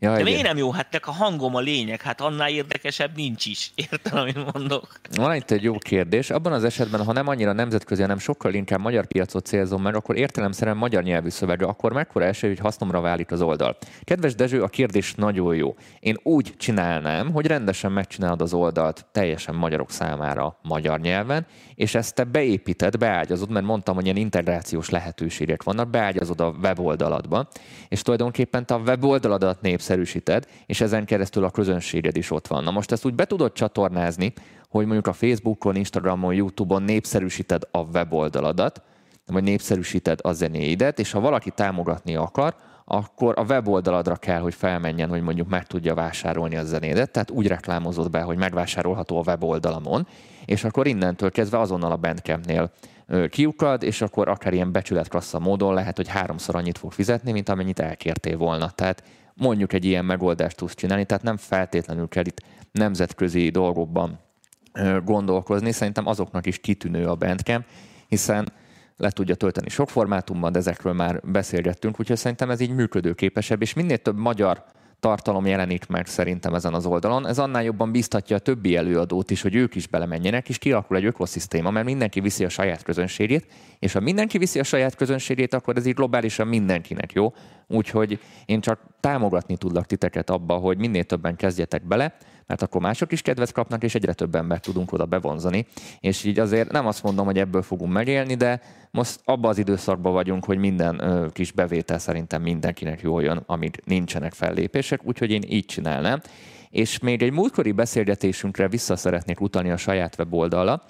[0.00, 0.70] Jaj, de miért nem jó?
[0.70, 3.70] Hát a hangom a lényeg, hát annál érdekesebb nincs is.
[3.90, 5.00] Értem, amit mondok?
[5.16, 6.30] Van itt egy jó kérdés.
[6.30, 10.16] Abban az esetben, ha nem annyira nemzetközi, hanem sokkal inkább magyar piacot célzom meg, akkor
[10.16, 13.76] értelemszerűen magyar nyelvű szövegre, akkor mekkora esély, hogy hasznomra válik az oldal?
[14.02, 15.74] Kedves Dezső, a kérdés nagyon jó.
[16.00, 22.14] Én úgy csinálnám, hogy rendesen megcsinálod az oldalt teljesen magyarok számára magyar nyelven, és ezt
[22.14, 27.48] te beépíted, beágyazod, mert mondtam, hogy ilyen integrációs lehetőségek vannak, beágyazod a weboldaladba,
[27.88, 29.86] és tulajdonképpen te a weboldaladat népszerűsíted,
[30.66, 32.64] és ezen keresztül a közönséged is ott van.
[32.64, 34.32] Na most ezt úgy be tudod csatornázni,
[34.68, 38.82] hogy mondjuk a Facebookon, Instagramon, YouTube-on népszerűsíted a weboldaladat,
[39.26, 45.08] vagy népszerűsíted a zenéidet, és ha valaki támogatni akar, akkor a weboldaladra kell, hogy felmenjen,
[45.08, 50.06] hogy mondjuk meg tudja vásárolni a zenédet, tehát úgy reklámozod be, hogy megvásárolható a weboldalamon,
[50.44, 52.70] és akkor innentől kezdve azonnal a Bandcampnél
[53.28, 57.78] kiukad, és akkor akár ilyen becsületklassza módon lehet, hogy háromszor annyit fog fizetni, mint amennyit
[57.78, 58.70] elkértél volna.
[58.70, 59.02] Tehát
[59.38, 64.18] mondjuk egy ilyen megoldást tudsz csinálni, tehát nem feltétlenül kell itt nemzetközi dolgokban
[65.04, 65.72] gondolkozni.
[65.72, 67.64] Szerintem azoknak is kitűnő a Bandcamp,
[68.08, 68.52] hiszen
[68.96, 73.74] le tudja tölteni sok formátumban, de ezekről már beszélgettünk, úgyhogy szerintem ez így működőképesebb, és
[73.74, 74.64] minél több magyar
[75.00, 77.26] tartalom jelenik meg szerintem ezen az oldalon.
[77.26, 81.04] Ez annál jobban biztatja a többi előadót is, hogy ők is belemenjenek, és kialakul egy
[81.04, 83.46] ökoszisztéma, mert mindenki viszi a saját közönségét,
[83.78, 87.32] és ha mindenki viszi a saját közönségét, akkor ez így globálisan mindenkinek jó.
[87.66, 92.16] Úgyhogy én csak támogatni tudlak titeket abba, hogy minél többen kezdjetek bele,
[92.48, 95.66] mert akkor mások is kedvet kapnak, és egyre több embert tudunk oda bevonzani.
[96.00, 100.12] És így azért nem azt mondom, hogy ebből fogunk megélni, de most abban az időszakban
[100.12, 105.42] vagyunk, hogy minden ö, kis bevétel szerintem mindenkinek jól jön, amíg nincsenek fellépések, úgyhogy én
[105.48, 106.20] így csinálnám.
[106.70, 110.82] És még egy múltkori beszélgetésünkre vissza szeretnék utalni a saját weboldalra.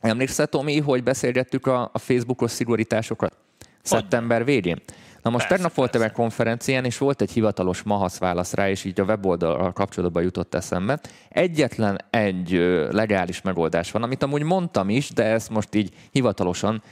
[0.00, 3.36] Emlékszel, Tomi, hogy beszélgettük a, a Facebookos szigorításokat
[3.82, 4.82] szeptember végén?
[5.24, 8.84] Na most persze, tegnap voltam egy konferencián, és volt egy hivatalos mahasz válasz rá, és
[8.84, 11.00] így a weboldal kapcsolatban jutott eszembe.
[11.28, 12.50] Egyetlen egy
[12.90, 16.82] legális megoldás van, amit amúgy mondtam is, de ezt most így hivatalosan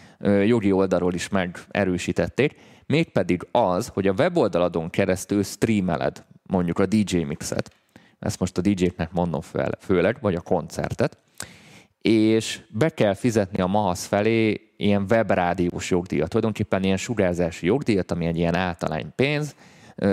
[0.45, 2.55] jogi oldalról is megerősítették,
[2.87, 7.72] mégpedig az, hogy a weboldaladon keresztül streameled mondjuk a DJ mixet,
[8.18, 9.41] ezt most a DJ-knek mondom
[9.78, 11.18] főleg, vagy a koncertet,
[12.03, 18.26] és be kell fizetni a MAHASZ felé ilyen webrádiós jogdíjat, tulajdonképpen ilyen sugárzási jogdíjat, ami
[18.26, 19.55] egy ilyen általány pénz,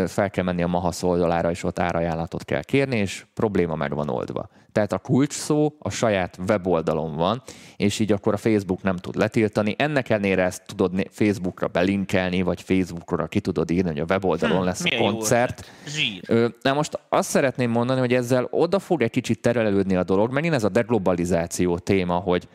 [0.08, 4.10] fel kell menni a MAHASZ oldalára, és ott árajánlatot kell kérni, és probléma meg van
[4.10, 4.50] oldva.
[4.72, 7.42] Tehát a kulcs szó a saját weboldalon van,
[7.78, 9.76] és így akkor a Facebook nem tud letiltani.
[9.78, 14.64] Ennek ellenére ezt tudod Facebookra belinkelni, vagy Facebookra ki tudod írni, hogy a weboldalon hm,
[14.64, 15.72] lesz a koncert.
[16.62, 20.54] Na most azt szeretném mondani, hogy ezzel oda fog egy kicsit terelődni a dolog, megint
[20.54, 22.48] ez a deglobalizáció téma, hogy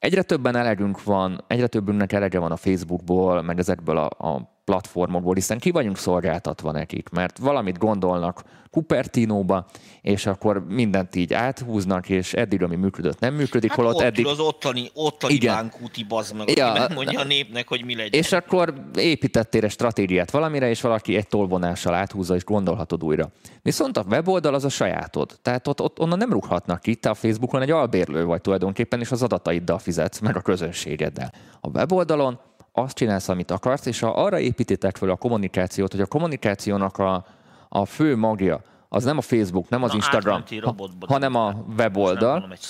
[0.00, 5.34] egyre többen elegünk van, egyre többünknek elege van a Facebookból, meg ezekből a, a platformokból,
[5.34, 9.66] hiszen ki vagyunk szolgáltatva nekik, mert valamit gondolnak Cupertino-ba,
[10.02, 14.26] és akkor mindent így áthúznak, és eddig, ami működött, nem működik, hát holott ott eddig...
[14.26, 15.54] az ottani, ottani Igen.
[15.54, 18.20] bánkúti bazd meg, ja, nem mondja a népnek, hogy mi legyen.
[18.20, 23.30] És akkor építettél egy stratégiát valamire, és valaki egy tolvonással áthúzza, és gondolhatod újra.
[23.62, 25.38] Viszont a weboldal az a sajátod.
[25.42, 29.10] Tehát ott, ott onnan nem rúghatnak ki, te a Facebookon egy albérlő vagy tulajdonképpen, és
[29.10, 31.32] az adataiddal fizetsz, meg a közönségeddel.
[31.60, 32.40] A weboldalon
[32.72, 37.24] azt csinálsz, amit akarsz, és ha arra építitek fel a kommunikációt, hogy a kommunikációnak a,
[37.68, 38.62] a fő magja
[38.92, 40.74] az nem a Facebook, nem az Na, Instagram, ha,
[41.06, 42.38] hanem a weboldal.
[42.38, 42.60] Nem, egy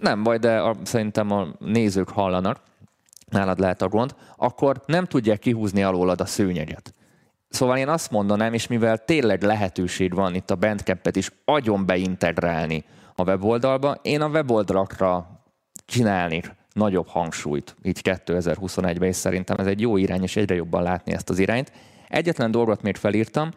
[0.00, 2.60] nem baj, de a, szerintem a nézők hallanak,
[3.28, 6.94] nálad lehet a gond, akkor nem tudják kihúzni alólad a szőnyeget.
[7.48, 12.84] Szóval én azt mondanám, és mivel tényleg lehetőség van itt a Bandcampet is agyon beintegrálni
[13.14, 15.40] a weboldalba, én a weboldalakra
[15.86, 21.12] csinálnék nagyobb hangsúlyt így 2021-ben, és szerintem ez egy jó irány, és egyre jobban látni
[21.12, 21.72] ezt az irányt.
[22.08, 23.50] Egyetlen dolgot még felírtam,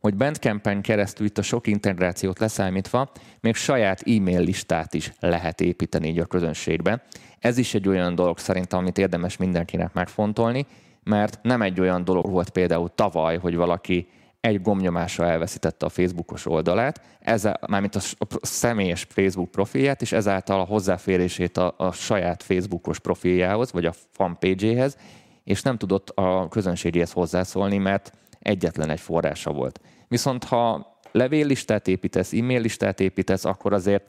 [0.00, 3.10] hogy Bandcampen keresztül itt a sok integrációt leszámítva,
[3.40, 7.02] még saját e-mail listát is lehet építeni így a közönségbe.
[7.38, 10.66] Ez is egy olyan dolog szerintem, amit érdemes mindenkinek megfontolni,
[11.04, 14.08] mert nem egy olyan dolog volt például tavaly, hogy valaki
[14.42, 20.60] egy gomnyomásra elveszítette a Facebookos oldalát, ezzel, mármint a, a személyes Facebook profilját, és ezáltal
[20.60, 24.96] a hozzáférését a, a saját Facebookos profiljához, vagy a fanpage-éhez,
[25.44, 29.80] és nem tudott a közönségéhez hozzászólni, mert egyetlen egy forrása volt.
[30.08, 34.04] Viszont ha levéllistát építesz, e-mail listát építesz, akkor azért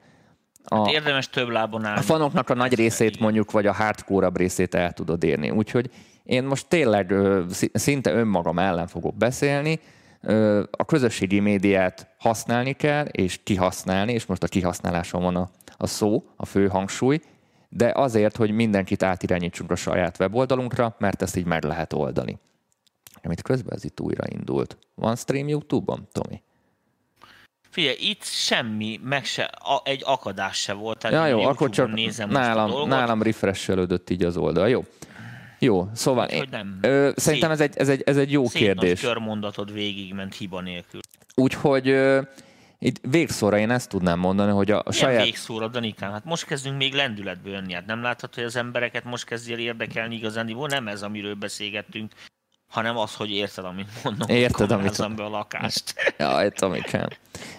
[0.64, 2.00] a, hát érdemes több lábon állni.
[2.00, 5.50] A fanoknak a nagy részét mondjuk, vagy a hardcore részét el tudod érni.
[5.50, 5.90] Úgyhogy
[6.24, 7.14] én most tényleg
[7.74, 9.80] szinte önmagam ellen fogok beszélni,
[10.72, 16.24] a közösségi médiát használni kell, és kihasználni, és most a kihasználáson van a, a szó,
[16.36, 17.20] a fő hangsúly,
[17.70, 22.40] de azért, hogy mindenkit átirányítsunk a saját weboldalunkra, mert ezt így meg lehet oldani.
[23.24, 24.78] Amit közben ez itt újraindult.
[24.96, 26.42] Van stream YouTube-on, Tomi?
[27.70, 30.98] Figyelj, itt semmi, meg se, a, egy akadás se volt.
[30.98, 34.70] Tehát ja, jó, akkor csak nézem nálam, nálam refreshelődött így az oldal.
[34.70, 34.84] Jó.
[35.64, 36.78] Jó, szóval én, nem.
[36.82, 39.00] Ö, szerintem ez egy, ez, egy, ez egy jó szép kérdés.
[39.00, 41.00] Szép körmondatod végigment hiba nélkül.
[41.36, 42.22] Úgyhogy ö,
[42.80, 45.24] itt végszóra én ezt tudnám mondani, hogy a, Milyen saját...
[45.24, 46.12] végszóra, Danikám?
[46.12, 47.74] Hát most kezdünk még lendületből jönni.
[47.74, 52.12] Hát nem látható, hogy az embereket most kezdi el érdekelni igazán, nem ez, amiről beszélgettünk,
[52.68, 54.30] hanem az, hogy érted, amit mondom.
[54.30, 55.16] Érted, amit...
[55.16, 55.94] be a lakást.
[56.18, 57.08] Jaj, Tomikám.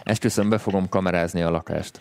[0.03, 2.01] Esküszöm, be fogom kamerázni a lakást.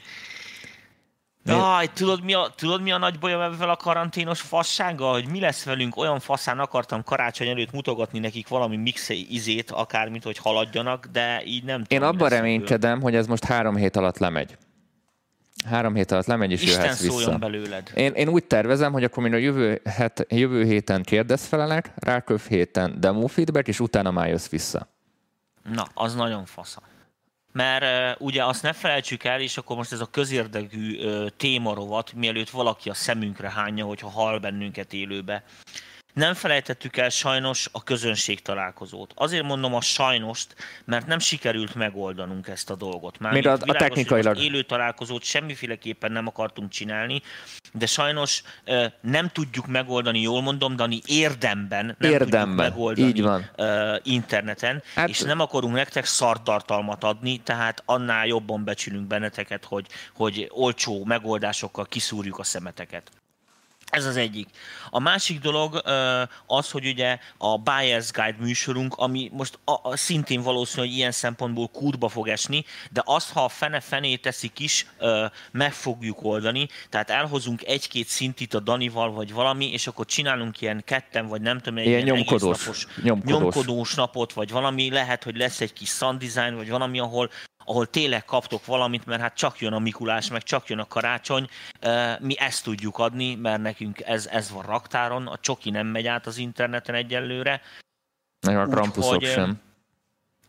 [1.45, 5.39] Jaj, tudod mi, a, tudod mi a nagy bajom ebben a karanténos fassággal, hogy mi
[5.39, 11.05] lesz velünk, olyan faszán akartam karácsony előtt mutogatni nekik valami mixe izét, akármit, hogy haladjanak,
[11.11, 12.03] de így nem tudom.
[12.03, 14.57] Én abban reménykedem, hogy ez most három hét alatt lemegy.
[15.65, 17.37] Három hét alatt lemegy, és Isten jöhetsz vissza.
[17.37, 17.91] belőled.
[17.95, 22.99] Én, én úgy tervezem, hogy akkor mind a jövő, het, jövő héten kérdezfelelek, ráköv héten
[22.99, 24.87] demo feedback, és utána már jössz vissza.
[25.73, 26.81] Na, az nagyon fasza
[27.53, 30.99] mert ugye azt ne felejtsük el, és akkor most ez a közérdekű
[31.37, 35.43] témarovat, mielőtt valaki a szemünkre hányja, hogyha hal bennünket élőbe.
[36.13, 39.11] Nem felejtettük el sajnos a közönség találkozót.
[39.15, 40.55] Azért mondom a sajnost,
[40.85, 43.19] mert nem sikerült megoldanunk ezt a dolgot.
[43.19, 44.37] Már Még a, a technikailag...
[44.37, 47.21] Élő találkozót semmiféleképpen nem akartunk csinálni,
[47.71, 48.43] de sajnos
[49.01, 52.39] nem tudjuk megoldani, jól mondom, Dani, érdemben nem érdemben.
[52.39, 53.49] tudjuk megoldani Így van.
[54.03, 55.09] interneten, hát...
[55.09, 61.85] és nem akarunk nektek szartartalmat adni, tehát annál jobban becsülünk benneteket, hogy, hogy olcsó megoldásokkal
[61.85, 63.11] kiszúrjuk a szemeteket.
[63.93, 64.47] Ez az egyik.
[64.89, 65.81] A másik dolog
[66.45, 71.11] az, hogy ugye a Buyer's Guide műsorunk, ami most a, a szintén valószínű, hogy ilyen
[71.11, 74.85] szempontból kútba fog esni, de azt, ha a fene-fené teszik is,
[75.51, 76.67] meg fogjuk oldani.
[76.89, 81.59] Tehát elhozunk egy-két szintit a Danival, vagy valami, és akkor csinálunk ilyen ketten, vagy nem
[81.59, 83.41] tudom, egy ilyen, ilyen nyomkodós, napos, nyomkodós.
[83.41, 87.29] nyomkodós napot, vagy valami, lehet, hogy lesz egy kis sound design, vagy valami, ahol
[87.65, 91.47] ahol tényleg kaptok valamit, mert hát csak jön a Mikulás, meg csak jön a karácsony,
[92.19, 96.27] mi ezt tudjuk adni, mert nekünk ez, ez van raktáron, a csoki nem megy át
[96.27, 97.61] az interneten egyelőre.
[98.47, 99.61] Meg a krampuszok Úgy, sem.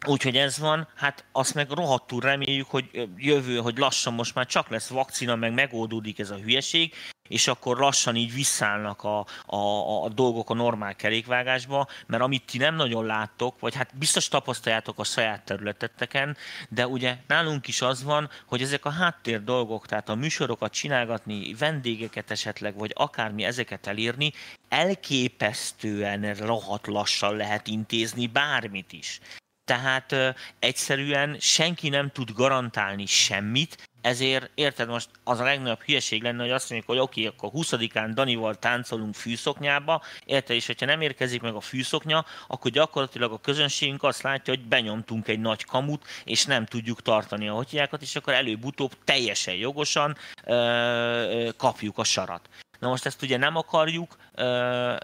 [0.07, 4.69] Úgyhogy ez van, hát azt meg rohadtul reméljük, hogy jövő, hogy lassan most már csak
[4.69, 6.95] lesz vakcina, meg megoldódik ez a hülyeség,
[7.29, 9.57] és akkor lassan így visszállnak a, a,
[10.05, 14.99] a dolgok a normál kerékvágásba, mert amit ti nem nagyon láttok, vagy hát biztos tapasztaljátok
[14.99, 16.37] a saját területeteken,
[16.69, 21.55] de ugye nálunk is az van, hogy ezek a háttér dolgok, tehát a műsorokat csinálgatni,
[21.55, 24.33] vendégeket esetleg, vagy akármi ezeket elírni,
[24.69, 29.21] elképesztően rohadt lassan lehet intézni bármit is.
[29.65, 30.15] Tehát
[30.59, 36.51] egyszerűen senki nem tud garantálni semmit, ezért érted most az a legnagyobb hülyeség lenne, hogy
[36.51, 41.41] azt mondjuk, hogy oké, okay, akkor 20-án Danival táncolunk fűszoknyába, érted, és hogyha nem érkezik
[41.41, 46.45] meg a fűszoknya, akkor gyakorlatilag a közönségünk azt látja, hogy benyomtunk egy nagy kamut, és
[46.45, 52.49] nem tudjuk tartani a hotyákat, és akkor előbb-utóbb teljesen jogosan ö, kapjuk a sarat.
[52.85, 54.17] Na most ezt ugye nem akarjuk,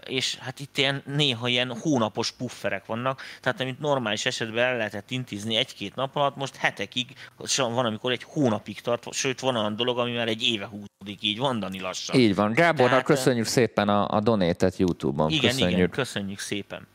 [0.05, 5.11] és hát itt ilyen, néha ilyen hónapos pufferek vannak, tehát amit normális esetben el lehetett
[5.11, 7.15] intézni egy-két nap alatt, most hetekig,
[7.57, 11.37] van amikor egy hónapig tart, sőt van olyan dolog, ami már egy éve húzódik, így
[11.37, 12.19] van, Dani lassan.
[12.19, 12.53] Így van.
[12.53, 15.29] Gábornak Tehát, köszönjük szépen a, a donétet YouTube-on.
[15.29, 15.77] Igen, köszönjük.
[15.77, 16.87] igen, köszönjük szépen.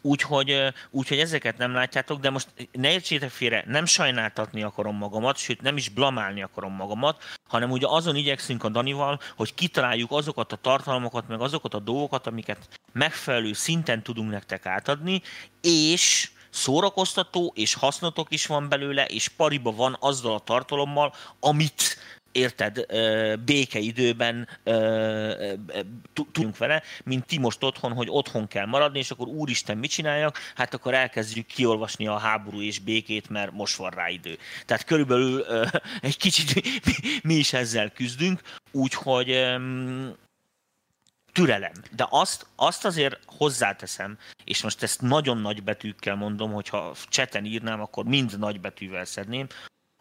[0.00, 5.62] Úgyhogy, úgyhogy ezeket nem látjátok, de most ne értsétek félre, nem sajnáltatni akarom magamat, sőt
[5.62, 10.56] nem is blamálni akarom magamat, hanem ugye azon igyekszünk a Danival, hogy kitaláljuk azokat a
[10.56, 15.22] tartalmakat, meg azokat a dolgokat, amiket megfelelő szinten tudunk nektek átadni,
[15.60, 21.98] és szórakoztató és hasznotok is van belőle, és pariba van azzal a tartalommal, amit
[22.32, 22.86] érted,
[23.44, 24.48] békeidőben
[26.12, 30.38] tudjunk vele, mint ti most otthon, hogy otthon kell maradni, és akkor úristen, mit csináljak?
[30.54, 34.38] Hát akkor elkezdjük kiolvasni a háború és békét, mert most van rá idő.
[34.66, 35.44] Tehát körülbelül
[36.00, 36.62] egy kicsit
[37.22, 39.26] mi is ezzel küzdünk, úgyhogy
[41.32, 41.72] türelem.
[41.96, 47.80] De azt, azt azért hozzáteszem, és most ezt nagyon nagy betűkkel mondom, hogyha cseten írnám,
[47.80, 49.46] akkor mind nagy betűvel szedném,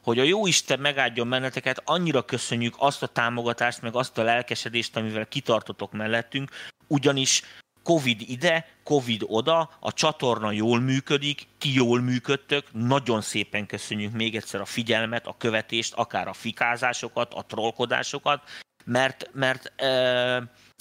[0.04, 4.96] hogy a jó Isten megáldjon benneteket, annyira köszönjük azt a támogatást, meg azt a lelkesedést,
[4.96, 6.52] amivel kitartotok mellettünk,
[6.88, 7.44] ugyanis
[7.84, 14.36] Covid ide, Covid oda, a csatorna jól működik, ti jól működtök, nagyon szépen köszönjük még
[14.36, 18.44] egyszer a figyelmet, a követést, akár a fikázásokat, a trollkodásokat,
[18.86, 19.74] mert, mert,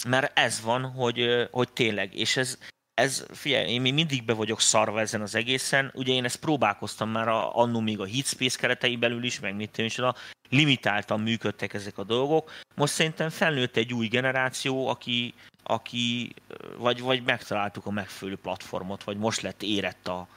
[0.07, 2.57] mert ez van, hogy, hogy tényleg, és ez,
[2.99, 5.91] ez, figyelj, én még mindig be vagyok szarva ezen az egészen.
[5.93, 9.77] Ugye én ezt próbálkoztam már a, annó még a Heatspace keretei belül is, meg mit
[9.77, 10.15] is, a
[10.49, 12.51] limitáltan működtek ezek a dolgok.
[12.75, 15.33] Most szerintem felnőtt egy új generáció, aki,
[15.63, 16.33] aki
[16.77, 20.27] vagy, vagy megtaláltuk a megfelelő platformot, vagy most lett érett a,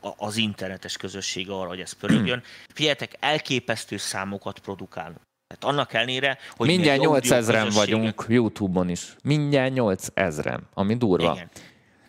[0.00, 2.42] a, az internetes közösség arra, hogy ez pörögjön.
[2.74, 5.20] Figyeljetek, elképesztő számokat produkálunk.
[5.48, 9.16] Tehát annak ellenére, hogy Mindjárt 8000-en vagyunk YouTube-on is.
[9.22, 11.32] Mindjárt 8000-en, ami durva.
[11.32, 11.50] Igen.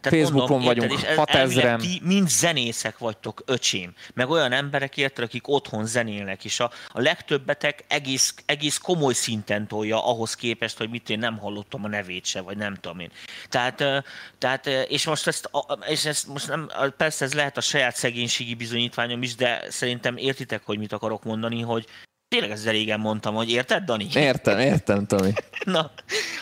[0.01, 3.93] Tehát Facebookon mondom, vagyunk érted, 6000 Ti mind zenészek vagytok, öcsém.
[4.13, 9.67] Meg olyan emberek érted, akik otthon zenélnek, és a, a legtöbbetek egész, egész komoly szinten
[9.67, 13.11] tolja ahhoz képest, hogy mit én nem hallottam a nevét se, vagy nem tudom én.
[13.49, 14.03] Tehát,
[14.37, 15.49] tehát és most ezt,
[15.87, 20.61] és ezt most nem, persze ez lehet a saját szegénységi bizonyítványom is, de szerintem értitek,
[20.65, 21.85] hogy mit akarok mondani, hogy
[22.29, 24.07] Tényleg ez régen mondtam, hogy érted, Dani?
[24.13, 25.33] Értem, értem, Tomi.
[25.65, 25.91] Na,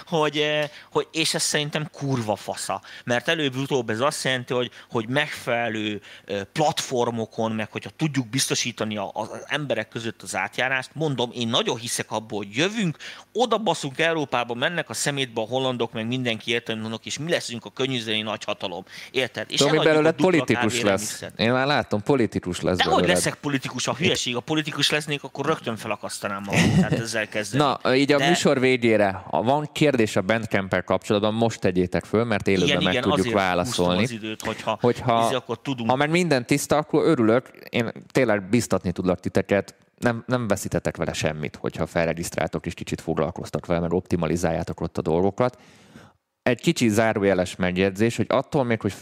[0.05, 5.07] hogy, eh, hogy, és ez szerintem kurva fasza, mert előbb-utóbb ez azt jelenti, hogy, hogy
[5.07, 11.77] megfelelő eh, platformokon, meg hogyha tudjuk biztosítani az emberek között az átjárást, mondom, én nagyon
[11.77, 12.97] hiszek abból, hogy jövünk,
[13.33, 17.69] oda baszunk Európába, mennek a szemétbe a hollandok, meg mindenki értelműnök, és mi leszünk a
[17.69, 18.85] könnyűzeni nagyhatalom.
[19.11, 19.51] Érted?
[19.51, 21.23] És Tomi belőle politikus lesz.
[21.37, 22.77] Én már látom, politikus lesz.
[22.77, 27.27] De hogy leszek politikus, a hülyeség, a politikus lesznék, akkor rögtön felakasztanám magam, tehát ezzel
[27.27, 27.77] kezdem.
[27.81, 28.27] Na, így a De...
[28.27, 32.93] műsor végére, ha van kérdés a bandcamp kapcsolatban, most tegyétek föl, mert élőben igen, meg
[32.93, 34.03] igen, tudjuk válaszolni.
[34.03, 35.89] Az időt, hogyha, hogyha ízi, akkor tudunk.
[35.89, 37.49] Ha meg minden tiszta, akkor örülök.
[37.69, 43.65] Én tényleg biztatni tudlak titeket, nem, nem veszítetek vele semmit, hogyha felregisztráltok és kicsit foglalkoztak
[43.65, 45.57] vele, meg optimalizáljátok ott a dolgokat.
[46.43, 48.93] Egy kicsi zárójeles megjegyzés, hogy attól még, hogy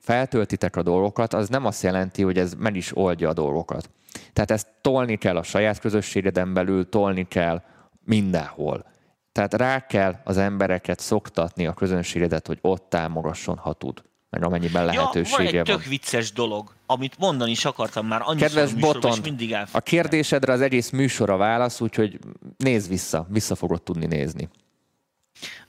[0.00, 3.90] feltöltitek a dolgokat, az nem azt jelenti, hogy ez meg is oldja a dolgokat.
[4.36, 7.62] Tehát ezt tolni kell a saját közösségeden belül, tolni kell
[8.04, 8.86] mindenhol.
[9.32, 14.84] Tehát rá kell az embereket szoktatni a közönségedet, hogy ott támogasson, ha tud meg amennyiben
[14.84, 15.58] lehetősége ja, van.
[15.58, 20.52] Egy tök vicces dolog, amit mondani is akartam már annyiszor Kedves Botond, mindig a kérdésedre
[20.52, 22.18] az egész műsor a válasz, úgyhogy
[22.56, 24.48] nézz vissza, vissza fogod tudni nézni.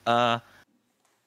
[0.06, 0.32] Uh,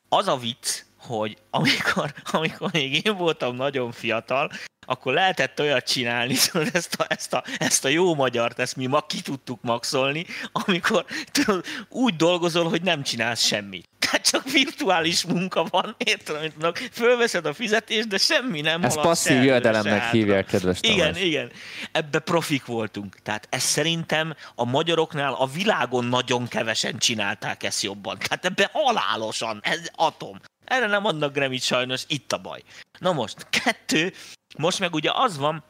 [0.10, 4.52] az a vicc, hogy amikor, amikor még én voltam nagyon fiatal,
[4.86, 8.86] akkor lehetett olyat csinálni, tudod, ezt a, ezt, a, ezt a jó magyart, ezt mi
[8.86, 13.90] ma ki tudtuk maxolni, amikor tudod, úgy dolgozol, hogy nem csinálsz semmit.
[14.00, 18.96] Tehát csak virtuális munka van, érted, amit mondok, fölveszed a fizetést, de semmi nem Ez
[18.96, 20.98] passzív jövedelemnek hívják, kedves Tamás.
[20.98, 21.52] Igen, igen.
[21.92, 23.16] Ebbe profik voltunk.
[23.24, 28.18] Tehát ez szerintem a magyaroknál a világon nagyon kevesen csinálták ezt jobban.
[28.20, 30.40] Tehát ebbe halálosan, ez atom.
[30.66, 32.62] Erre nem adnak Grammy sajnos, itt a baj.
[33.00, 34.14] Na most, kettő,
[34.58, 35.64] most meg ugye az van,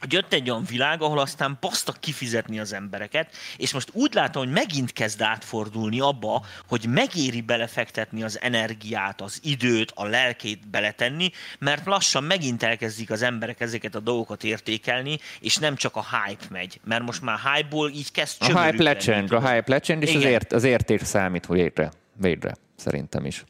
[0.00, 4.42] hogy jött egy olyan világ, ahol aztán basztak kifizetni az embereket, és most úgy látom,
[4.42, 11.30] hogy megint kezd átfordulni abba, hogy megéri belefektetni az energiát, az időt, a lelkét beletenni,
[11.58, 16.44] mert lassan megint elkezdik az emberek ezeket a dolgokat értékelni, és nem csak a hype
[16.50, 20.22] megy, mert most már hype-ból így kezd A hype lecseng, a hype lecseng, és az,
[20.22, 23.44] ért, az érték számít végre, végre, szerintem is.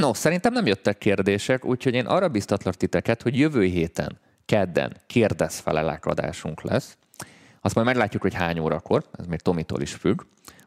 [0.00, 6.06] No, szerintem nem jöttek kérdések, úgyhogy én arra biztatlak titeket, hogy jövő héten, kedden kérdezfelelek
[6.06, 6.96] adásunk lesz.
[7.60, 10.22] Azt majd meglátjuk, hogy hány órakor, ez még Tomitól is függ.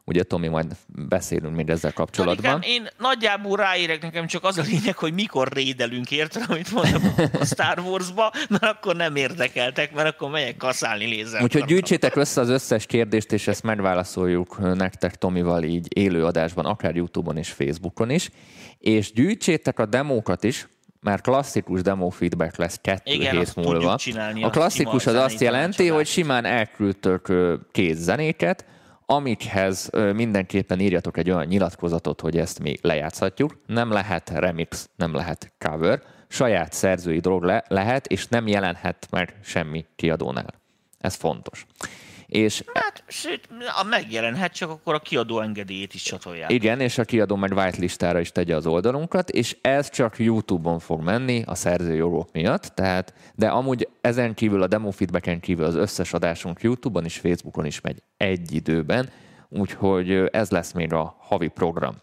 [0.08, 2.60] Ugye, Tomi, majd beszélünk még ezzel kapcsolatban.
[2.60, 7.02] Tonikám, én nagyjából ráérek, nekem csak az a lényeg, hogy mikor rédelünk, érted, amit mondom
[7.40, 11.42] a Star Wars-ba, mert akkor nem érdekeltek, mert akkor megyek kaszálni lézert.
[11.42, 16.94] Úgyhogy gyűjtsétek össze az összes kérdést, és ezt megválaszoljuk nektek Tomival így élő adásban, akár
[16.94, 18.30] YouTube-on és Facebookon is.
[18.78, 20.68] És gyűjtsétek a demókat is,
[21.00, 23.96] mert klasszikus demo feedback lesz kettő Igen, hét múlva.
[24.40, 27.32] A klasszikus az azt jelenti, hogy simán elküldtök
[27.72, 28.64] két zenéket,
[29.10, 33.60] amikhez mindenképpen írjatok egy olyan nyilatkozatot, hogy ezt mi lejátszhatjuk.
[33.66, 39.36] Nem lehet remix, nem lehet cover, saját szerzői dolog le- lehet, és nem jelenhet meg
[39.42, 40.54] semmi kiadónál.
[40.98, 41.66] Ez fontos.
[42.28, 43.48] És Hát, sőt,
[43.90, 46.50] megjelenhet, csak akkor a kiadó engedélyét is csatolják.
[46.50, 51.02] igen, és a kiadó meg whitelistára is tegye az oldalunkat, és ez csak YouTube-on fog
[51.02, 56.12] menni a szerzőjogok miatt, tehát, de amúgy ezen kívül a demo feedbacken kívül az összes
[56.12, 59.10] adásunk YouTube-on és Facebookon is megy egy időben,
[59.48, 61.96] úgyhogy ez lesz még a havi program.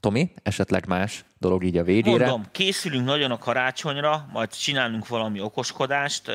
[0.00, 2.26] Tomi, esetleg más dolog így a végére?
[2.26, 6.30] Mondom, készülünk nagyon a karácsonyra, majd csinálunk valami okoskodást.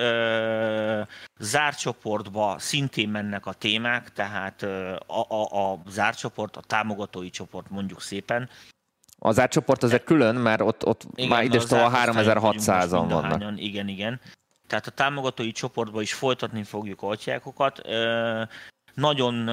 [1.40, 4.62] Zárt csoportba szintén mennek a témák, tehát
[5.08, 8.50] a, a, a zárt csoport, a támogatói csoport mondjuk szépen.
[9.26, 13.54] Az átcsoport az egy külön, mert ott, ott Igen, már vagyunk most 3600-an vannak.
[13.56, 14.20] Igen, igen.
[14.68, 17.82] Tehát a támogatói csoportba is folytatni fogjuk a atyákokat.
[18.94, 19.46] Nagyon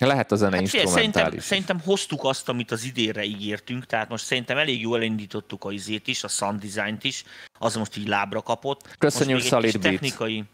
[0.00, 4.24] Lehet a zene Hát figyelj, szerintem, szerintem hoztuk azt, amit az idénre ígértünk, tehát most
[4.24, 7.24] szerintem elég jól elindítottuk a izét is, a sound design-t is,
[7.58, 8.96] az most így lábra kapott.
[8.98, 9.94] Köszönjük, most még egy Solid Beat.
[9.94, 10.44] technikai,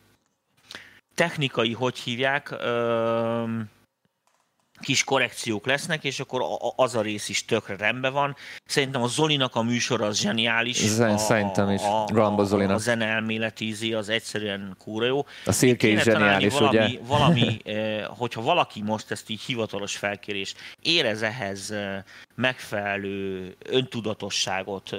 [1.15, 3.45] technikai, hogy hívják, ö,
[4.87, 6.43] kis korrekciók lesznek, és akkor
[6.77, 8.37] az a rész is tökre rendben van.
[8.67, 10.77] Szerintem a Zolinak a műsora az zseniális.
[10.77, 11.83] Zen- szerintem is.
[11.83, 12.77] A, Ramba a, Zolinak.
[12.77, 15.27] a zene elméleti izé az egyszerűen kúra jó.
[15.45, 16.99] A szirke is zseniális, valami, ugye?
[17.17, 22.03] valami eh, hogyha valaki most ezt így hivatalos felkérés érez ehhez eh,
[22.35, 24.99] megfelelő öntudatosságot, eh,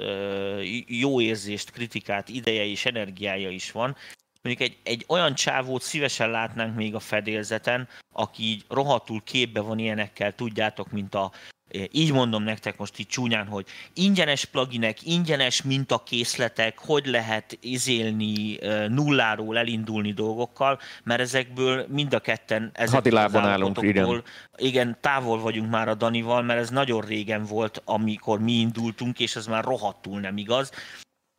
[0.86, 3.96] jó érzést, kritikát, ideje és energiája is van,
[4.42, 9.78] mondjuk egy, egy olyan csávót szívesen látnánk még a fedélzeten, aki így rohadtul képbe van
[9.78, 11.32] ilyenekkel, tudjátok, mint a
[11.68, 18.62] eh, így mondom nektek most így csúnyán, hogy ingyenes pluginek, ingyenes mintakészletek, hogy lehet izélni
[18.62, 24.22] eh, nulláról elindulni dolgokkal, mert ezekből mind a ketten ezek Hadilábon állunk, igen.
[24.56, 29.36] igen, távol vagyunk már a Danival, mert ez nagyon régen volt, amikor mi indultunk, és
[29.36, 30.72] ez már rohadtul nem igaz.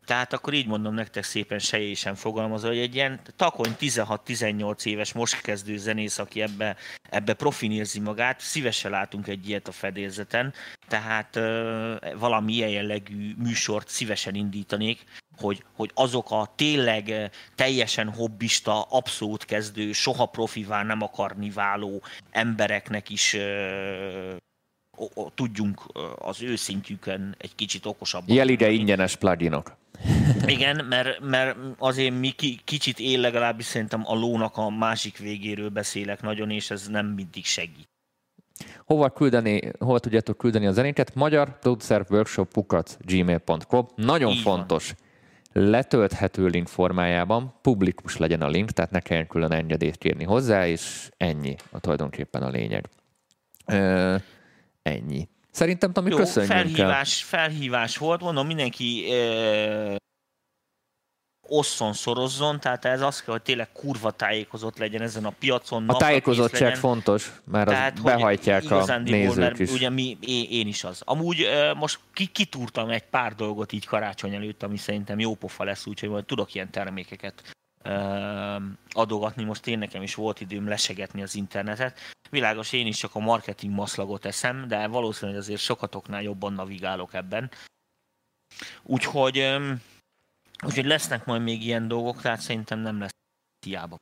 [0.09, 5.41] Tehát akkor így mondom nektek szépen sejésen fogalmazva, hogy egy ilyen takony 16-18 éves most
[5.41, 6.75] kezdő zenész, aki ebbe,
[7.09, 10.53] ebbe profin érzi magát, szívesen látunk egy ilyet a fedélzeten,
[10.87, 15.03] tehát ö, valami ilyen jellegű műsort szívesen indítanék,
[15.37, 23.09] hogy, hogy azok a tényleg teljesen hobbista, abszolút kezdő, soha profivá nem akarni váló embereknek
[23.09, 24.35] is ö,
[25.35, 25.81] tudjunk
[26.15, 28.35] az ő szintjükön egy kicsit okosabban.
[28.35, 28.81] Jelige mondani.
[28.81, 29.77] ingyenes pluginok.
[30.45, 35.69] Igen, mert, mert azért mi ki, kicsit én legalábbis szerintem a lónak a másik végéről
[35.69, 37.89] beszélek nagyon, és ez nem mindig segít.
[38.85, 41.15] Hova küldeni, hova tudjátok küldeni a zenéket?
[41.15, 42.65] Magyar producer workshop
[42.99, 43.87] gmail.com.
[43.95, 44.57] Nagyon Így van.
[44.57, 44.95] fontos.
[45.53, 51.09] Letölthető link formájában, publikus legyen a link, tehát ne kelljen külön engedélyt kérni hozzá, és
[51.17, 52.89] ennyi a tulajdonképpen a lényeg.
[53.65, 54.15] Ö,
[54.81, 55.27] ennyi.
[55.51, 56.63] Szerintem, Tomi, Jó, köszönjünk el.
[56.63, 59.95] felhívás, felhívás volt, mondom, mindenki ö,
[61.49, 65.89] osszon, szorozzon, tehát ez az kell, hogy tényleg kurva tájékozott legyen ezen a piacon.
[65.89, 66.79] A tájékozottság legyen.
[66.79, 69.71] fontos, mert az Tehát, hogy behajtják a nézők mert is.
[69.71, 71.01] Ugye mi, én, én is az.
[71.05, 75.63] Amúgy ö, most ki, kitúrtam egy pár dolgot így karácsony előtt, ami szerintem jó pofa
[75.63, 77.57] lesz, úgyhogy majd tudok ilyen termékeket
[78.89, 79.43] adogatni.
[79.43, 81.99] Most én nekem is volt időm lesegetni az internetet.
[82.29, 87.51] Világos, én is csak a marketing maszlagot eszem, de valószínűleg azért sokatoknál jobban navigálok ebben.
[88.83, 89.57] Úgyhogy,
[90.65, 93.15] úgyhogy lesznek majd még ilyen dolgok, tehát szerintem nem lesz
[93.65, 93.97] hiába.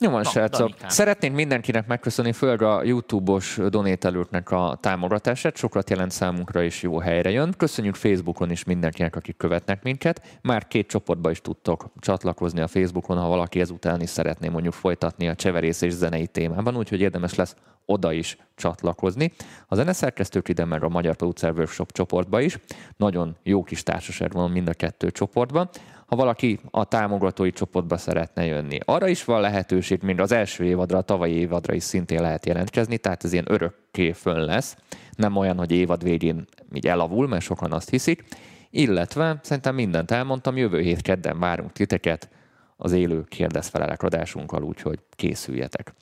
[0.00, 0.70] Na, srácok.
[0.86, 5.56] Szeretnénk mindenkinek megköszönni, főleg a YouTube-os donételőknek a támogatását.
[5.56, 7.54] Sokat jelent számunkra, és jó helyre jön.
[7.56, 10.38] Köszönjük Facebookon is mindenkinek, akik követnek minket.
[10.42, 15.28] Már két csoportba is tudtok csatlakozni a Facebookon, ha valaki ezután is szeretné mondjuk folytatni
[15.28, 19.32] a cseverész és zenei témában, úgyhogy érdemes lesz oda is csatlakozni.
[19.66, 22.58] A zeneszerkesztők ide meg a Magyar Producer Workshop csoportba is.
[22.96, 25.70] Nagyon jó kis társaság van mind a kettő csoportban.
[26.10, 30.98] Ha valaki a támogatói csoportba szeretne jönni, arra is van lehetőség, még az első évadra,
[30.98, 34.76] a tavalyi évadra is szintén lehet jelentkezni, tehát ez ilyen örökké fönn lesz.
[35.16, 38.24] Nem olyan, hogy évad végén így elavul, mert sokan azt hiszik.
[38.70, 42.28] Illetve szerintem mindent elmondtam, jövő hét kedden várunk titeket
[42.76, 45.94] az élő kérdezfelelek adásunkkal, úgyhogy készüljetek.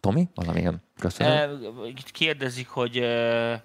[0.00, 1.60] Tomi, valamilyen köszönöm.
[2.12, 3.06] Kérdezik, hogy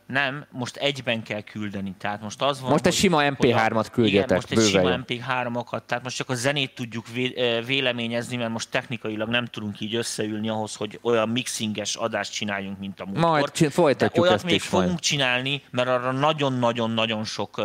[0.08, 1.96] nem, most egyben kell küldeni.
[2.00, 4.90] Tehát most az van, Most egy sima hogy MP3-at a- küldjetek, Igen, most egy sima
[4.90, 4.96] jó.
[5.08, 7.34] MP3-okat, tehát most csak a zenét tudjuk vé,
[7.66, 13.00] véleményezni, mert most technikailag nem tudunk így összeülni ahhoz, hogy olyan mixinges adást csináljunk, mint
[13.00, 13.30] a múltkor.
[13.30, 14.84] Majd csin- folytatjuk De olyat ezt még is majd.
[14.84, 17.62] fogunk csinálni, mert arra nagyon-nagyon-nagyon sok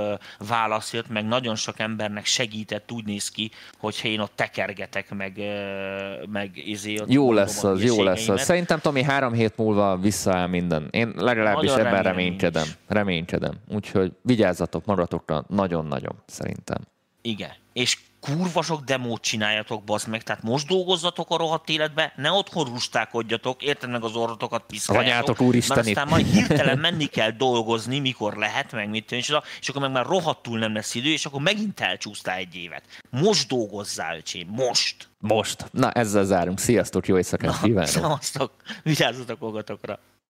[0.49, 5.41] válasz jött, meg nagyon sok embernek segített, úgy néz ki, hogyha én ott tekergetek, meg,
[6.33, 8.41] meg izé ott Jó lesz az, jó lesz az.
[8.42, 10.89] Szerintem Tomi három hét múlva visszaáll minden.
[10.91, 12.63] Én legalábbis Nagyon ebben reménykedem.
[12.63, 12.76] is.
[12.87, 13.55] Reménykedem.
[13.68, 16.80] Úgyhogy vigyázzatok magatokra nagyon-nagyon, szerintem.
[17.22, 17.51] Igen.
[17.72, 22.64] És kurva sok demót csináljatok, bazd meg, tehát most dolgozzatok a rohadt életbe, ne otthon
[22.64, 25.13] rustákodjatok, érted meg az orrotokat piszkáljátok.
[25.13, 25.84] Anyátok úristenit.
[25.84, 29.25] Mert aztán majd hirtelen menni kell dolgozni, mikor lehet, meg mit tűnik,
[29.61, 32.84] és akkor meg már rohadtul nem lesz idő, és akkor megint elcsúsztál egy évet.
[33.11, 35.11] Most dolgozzál, öcsém, most!
[35.22, 35.64] Most.
[35.70, 36.58] Na, ezzel zárunk.
[36.58, 37.88] Sziasztok, jó éjszakát kívánok!
[37.88, 39.99] Szevasztok, vigyázzatok magatokra!